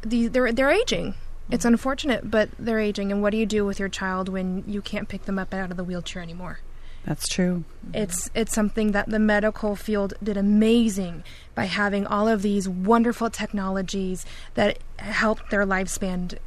[0.01, 1.15] the they're they're aging.
[1.51, 3.11] It's unfortunate, but they're aging.
[3.11, 5.71] And what do you do with your child when you can't pick them up out
[5.71, 6.59] of the wheelchair anymore?
[7.05, 7.63] That's true.
[7.93, 11.23] It's it's something that the medical field did amazing
[11.55, 14.25] by having all of these wonderful technologies
[14.55, 16.37] that helped their lifespan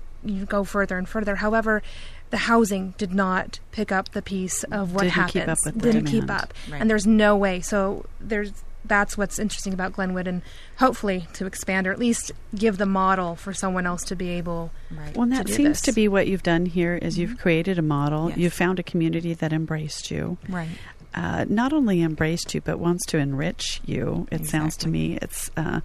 [0.46, 1.36] go further and further.
[1.36, 1.82] However,
[2.30, 5.32] the housing did not pick up the piece of what Didn't happens.
[5.32, 6.80] keep up with the didn't keep up, Right.
[6.80, 7.60] and there's no way.
[7.60, 8.52] So there's
[8.92, 10.42] that's what's interesting about Glennwood, and
[10.76, 14.70] hopefully to expand or at least give the model for someone else to be able.
[14.90, 15.16] Right.
[15.16, 15.80] Well, and to that do seems this.
[15.82, 16.96] to be what you've done here.
[16.96, 18.28] Is you've created a model.
[18.28, 18.38] Yes.
[18.38, 20.36] You've found a community that embraced you.
[20.46, 20.68] Right.
[21.14, 24.26] uh, not only embraced you but wants to enrich you.
[24.30, 25.80] It sounds to me it's uh,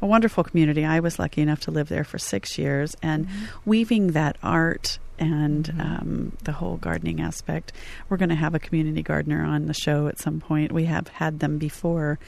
[0.00, 0.84] a wonderful community.
[0.84, 3.28] I was lucky enough to live there for six years, and
[3.64, 5.80] weaving that art and Mhm.
[6.00, 7.72] um, the whole gardening aspect.
[8.08, 10.72] We're going to have a community gardener on the show at some point.
[10.72, 12.18] We have had them before,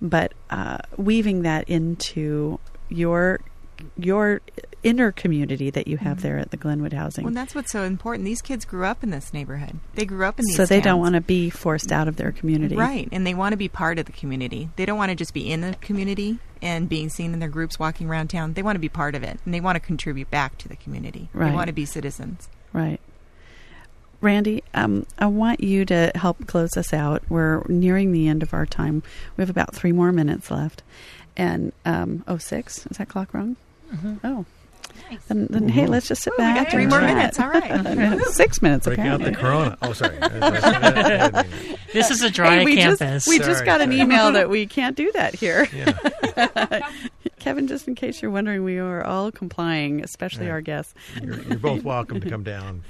[0.00, 2.58] but uh, weaving that into
[2.88, 3.40] your
[3.96, 4.40] your
[4.82, 6.22] inner community that you have Mhm.
[6.22, 7.24] there at the Glennwood Housing.
[7.24, 8.24] Well, that's what's so important.
[8.24, 9.80] These kids grew up in this neighborhood.
[9.94, 12.30] They grew up in these so they don't want to be forced out of their
[12.32, 12.76] community.
[12.76, 14.68] Right, and they want to be part of the community.
[14.76, 17.78] They don't want to just be in the community and being seen in their groups
[17.78, 18.52] walking around town.
[18.54, 20.76] They want to be part of it, and they want to contribute back to the
[20.76, 21.28] community.
[21.32, 21.50] Right.
[21.50, 22.48] They want to be citizens.
[22.72, 23.00] Right.
[24.20, 27.22] Randy, um, I want you to help close us out.
[27.28, 29.02] We're nearing the end of our time.
[29.36, 30.82] We have about three more minutes left.
[31.36, 32.84] And, um, oh, six?
[32.90, 33.56] Is that clock wrong?
[34.24, 34.44] Oh.
[35.28, 36.56] Then, then hey, let's just sit we back.
[36.64, 37.16] got three more chat.
[37.16, 37.40] minutes.
[37.40, 38.20] All right.
[38.26, 39.78] Six minutes, Break out the Corona.
[39.82, 40.18] Oh, sorry.
[41.94, 42.98] This is a dry Hey, we campus.
[42.98, 45.66] just, we just Sorry, got an email that we can't do that here.
[45.72, 46.90] yeah.
[47.38, 50.52] Kevin, just in case you're wondering, we are all complying, especially Yeah.
[50.52, 50.92] our guests.
[51.22, 52.82] You're, you're both welcome to come down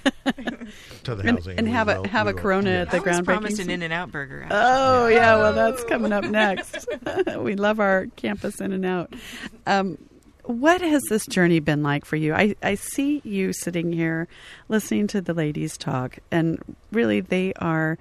[1.04, 1.58] to the housing.
[1.58, 2.86] and We have a will- have a Corona yes.
[2.86, 3.24] at the I was groundbreaking.
[3.24, 4.42] promised an In-N-Out burger.
[4.42, 4.58] actually.
[4.60, 6.88] Oh yeah, well that's coming up next.
[7.38, 9.12] we love our campus in and out.
[9.66, 9.96] Um,
[10.48, 12.32] what has this journey been like for you?
[12.32, 14.28] I, I see you sitting here
[14.70, 16.58] listening to the ladies talk, and
[16.90, 17.98] really they are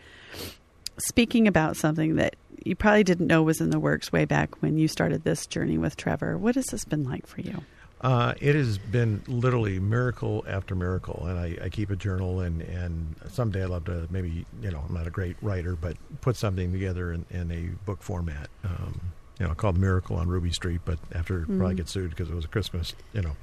[0.98, 4.78] speaking about something that you probably didn't know was in the works way back when
[4.78, 6.38] you started this journey with Trevor.
[6.38, 7.66] What has this been like for you?
[8.00, 12.40] Uh, it has been literally miracle after miracle, and I, I keep a journal.
[12.40, 15.98] And, and someday I'd love to maybe you know I'm not a great writer, but
[16.22, 18.50] put something together in, in a book format.
[18.64, 19.02] Um,
[19.40, 21.78] you know, called Miracle on Ruby Street, but after probably Mhm.
[21.78, 23.36] get sued because it was a Christmas you know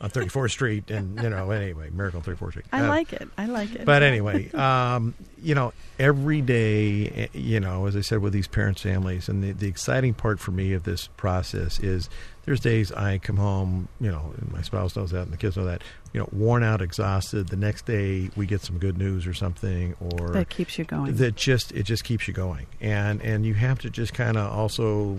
[0.00, 2.66] on 34th Street, and you know, anyway, Miracle on 34th Street.
[2.72, 3.28] I Uh, like it.
[3.36, 3.84] I like it.
[3.84, 8.48] but anyway, um, you know, every day, eh, you know, as I said, with these
[8.48, 12.08] parents' families, and the, the exciting part for me of this process is
[12.44, 15.56] there's days I come home, you know, and my spouse knows that, and the kids
[15.56, 15.82] know that,
[16.14, 17.48] you know, worn out, exhausted.
[17.48, 21.14] The next day we get some good news or something, or that keeps you going.
[21.16, 24.50] that just it just keeps you going, and and you have to just kind of
[24.50, 25.18] also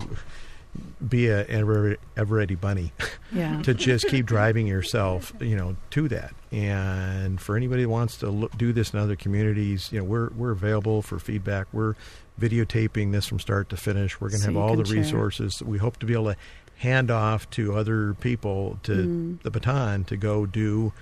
[1.08, 2.92] be a ever ever ready bunny
[3.32, 3.62] yeah.
[3.64, 6.34] to just keep driving yourself, you know, to that.
[6.52, 10.30] And for anybody who wants to look, do this in other communities, you know, we're
[10.30, 11.68] we're available for feedback.
[11.72, 11.96] We're
[12.40, 14.20] videotaping this from start to finish.
[14.22, 14.96] We're going to So have all the share.
[14.98, 15.62] resources.
[15.62, 16.38] We hope to be able to
[16.78, 19.42] hand off to other people to Mm.
[19.42, 20.94] the baton to go do,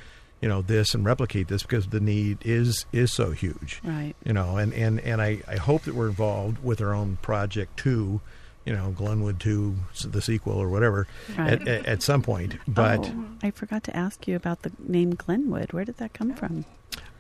[0.42, 4.16] you know, this and replicate this because the need is is so huge right.
[4.26, 7.78] you know and and and I, I hope that we're involved with our own project
[7.78, 8.22] too
[8.68, 11.08] you know glennwood 2 s- the sequel or whatever
[11.38, 11.54] Right.
[11.54, 15.14] at, at, at some point but oh, I forgot to ask you about the name
[15.14, 15.72] Glennwood.
[15.74, 16.66] Where did that come from?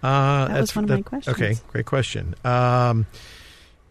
[0.03, 1.35] uh That that's was one of my questions.
[1.35, 3.05] okay great question um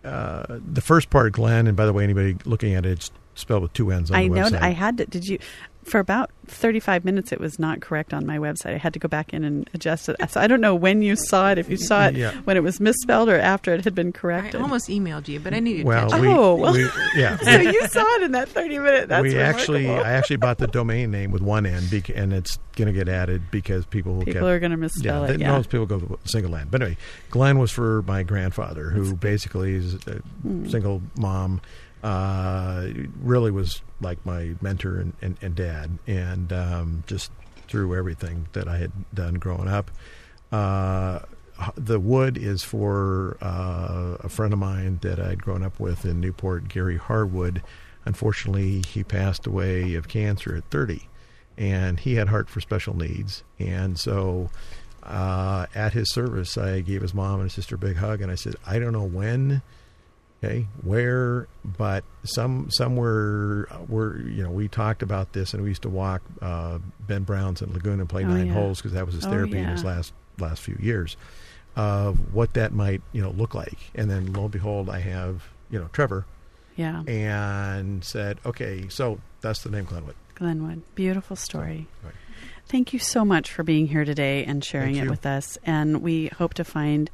[0.04, 3.62] uh the first part glenn and by the way anybody looking at it it's spelled
[3.62, 5.06] with two n's on I the know website I had to.
[5.06, 5.38] Did you?
[5.84, 8.74] For about thirty-five minutes, it was not correct on my website.
[8.74, 10.16] I had to go back in and adjust it.
[10.30, 11.58] So I don't know when you saw it.
[11.58, 12.32] If you saw it Yeah.
[12.42, 14.60] when it was misspelled or after it had been corrected.
[14.60, 16.72] I almost emailed you, but I needed well to catch we, Oh, well.
[16.72, 19.08] we yeah so you saw it in that thirty minute.
[19.08, 22.58] That's we actually i actually bought the domain name with one n bec- and it's
[22.74, 25.38] going to get added because people people kept are going to misspell yeah, it.
[25.38, 25.52] they- Yeah.
[25.52, 26.72] most people go single land.
[26.72, 26.96] But anyway,
[27.30, 30.68] Glenn was for my grandfather, who basically is a Hmm.
[30.68, 31.60] single mom.
[32.02, 32.88] Uh,
[33.20, 37.32] really was like my mentor and, and, and dad, and um, just
[37.68, 39.90] through everything that I had done growing up.
[40.52, 41.20] Uh,
[41.74, 46.20] the wood is for uh, a friend of mine that I'd grown up with in
[46.20, 47.62] Newport, Gary Harwood.
[48.04, 51.08] Unfortunately, he passed away of cancer at 30
[51.58, 53.42] and he had heart for special needs.
[53.58, 54.50] And so
[55.02, 58.30] uh, at his service, I gave his mom and his sister a big hug, and
[58.30, 59.62] I said, I don't know when,
[60.46, 65.82] okay, where, but some somewhere where you know we talked about this, and we used
[65.82, 68.54] to walk uh, Ben Brown's and Lagoon and play Oh, nine yeah.
[68.54, 71.16] holes because that was his Oh, therapy in his last last few years
[71.76, 73.78] of what that might you know look like.
[73.94, 76.26] And then lo and behold, I have you know Trevor
[76.76, 77.02] yeah.
[77.06, 80.14] and said, okay, so that's the name Glennwood.
[80.36, 80.82] Glennwood.
[80.94, 81.86] Beautiful story.
[82.04, 82.12] Right.
[82.68, 85.56] Thank you so much for being here today and sharing it with us.
[85.64, 87.10] And we hope to find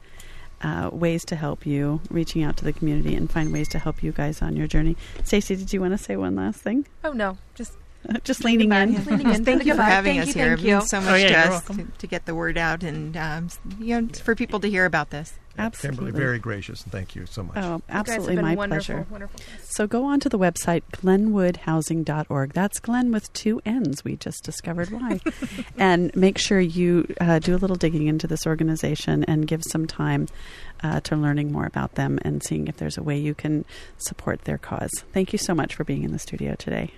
[0.63, 4.03] uh, ways to help you, reaching out to the community and find ways to help
[4.03, 4.97] you guys on your journey.
[5.25, 6.87] Stacy, did you want to say one last thing?
[7.05, 7.73] Oh no, just
[8.25, 9.05] Just leaning in.
[9.05, 9.45] leaning in.
[9.45, 10.57] Thank you for having Thank us you, here.
[10.57, 10.89] thank It means you.
[10.89, 13.49] so Oh, much yeah, to us to, to get the word out and um,
[13.79, 15.35] you know, for people to hear about this.
[15.59, 16.07] Absolutely.
[16.07, 17.57] Kimberly, very gracious, and thank you so much.
[17.57, 19.07] Oh, You guys have absolutely my wonderful, pleasure.
[19.11, 19.41] Wonderful.
[19.65, 22.53] So go on to the website glennwoodhousing.org.
[22.53, 24.05] That's Glenn with two N's.
[24.05, 25.21] We just discovered why.
[25.79, 29.87] and make sure you uh, do a little digging into this organization and give some
[29.87, 30.29] time
[30.83, 33.65] uh, to learning more about them and seeing if there's a way you can
[33.99, 34.91] support their cause.
[35.13, 36.93] Thank you so much for being in the studio today.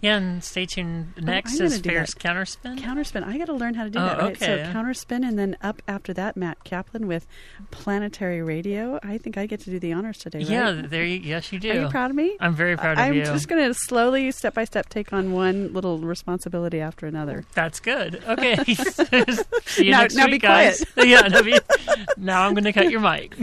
[0.00, 1.14] Yeah, and stay tuned.
[1.16, 2.20] Oh, next I'm is gonna do Fierce that.
[2.22, 2.78] Counterspin.
[2.78, 3.24] Counterspin.
[3.26, 4.18] I got to learn how to do Oh, that.
[4.18, 4.36] Right?
[4.42, 4.64] okay.
[4.66, 7.26] So counterspin, and then up after that, Mat Kaplan with
[7.70, 8.98] Planetary Radio.
[9.02, 10.40] I think I get to do the honors today.
[10.40, 10.48] Right?
[10.48, 11.04] yeah, there.
[11.04, 11.70] You, yes, you do.
[11.70, 12.36] Are you proud of me?
[12.40, 13.22] I'm very proud of you.
[13.22, 17.44] I'm just going to slowly, step by step, take on one little responsibility after another.
[17.54, 18.22] That's good.
[18.28, 18.56] Okay.
[19.64, 20.84] See you Now- next now week, be guys.
[20.98, 21.22] yeah.
[21.28, 21.58] Now, be,
[22.18, 23.34] now I'm going to cut your mic.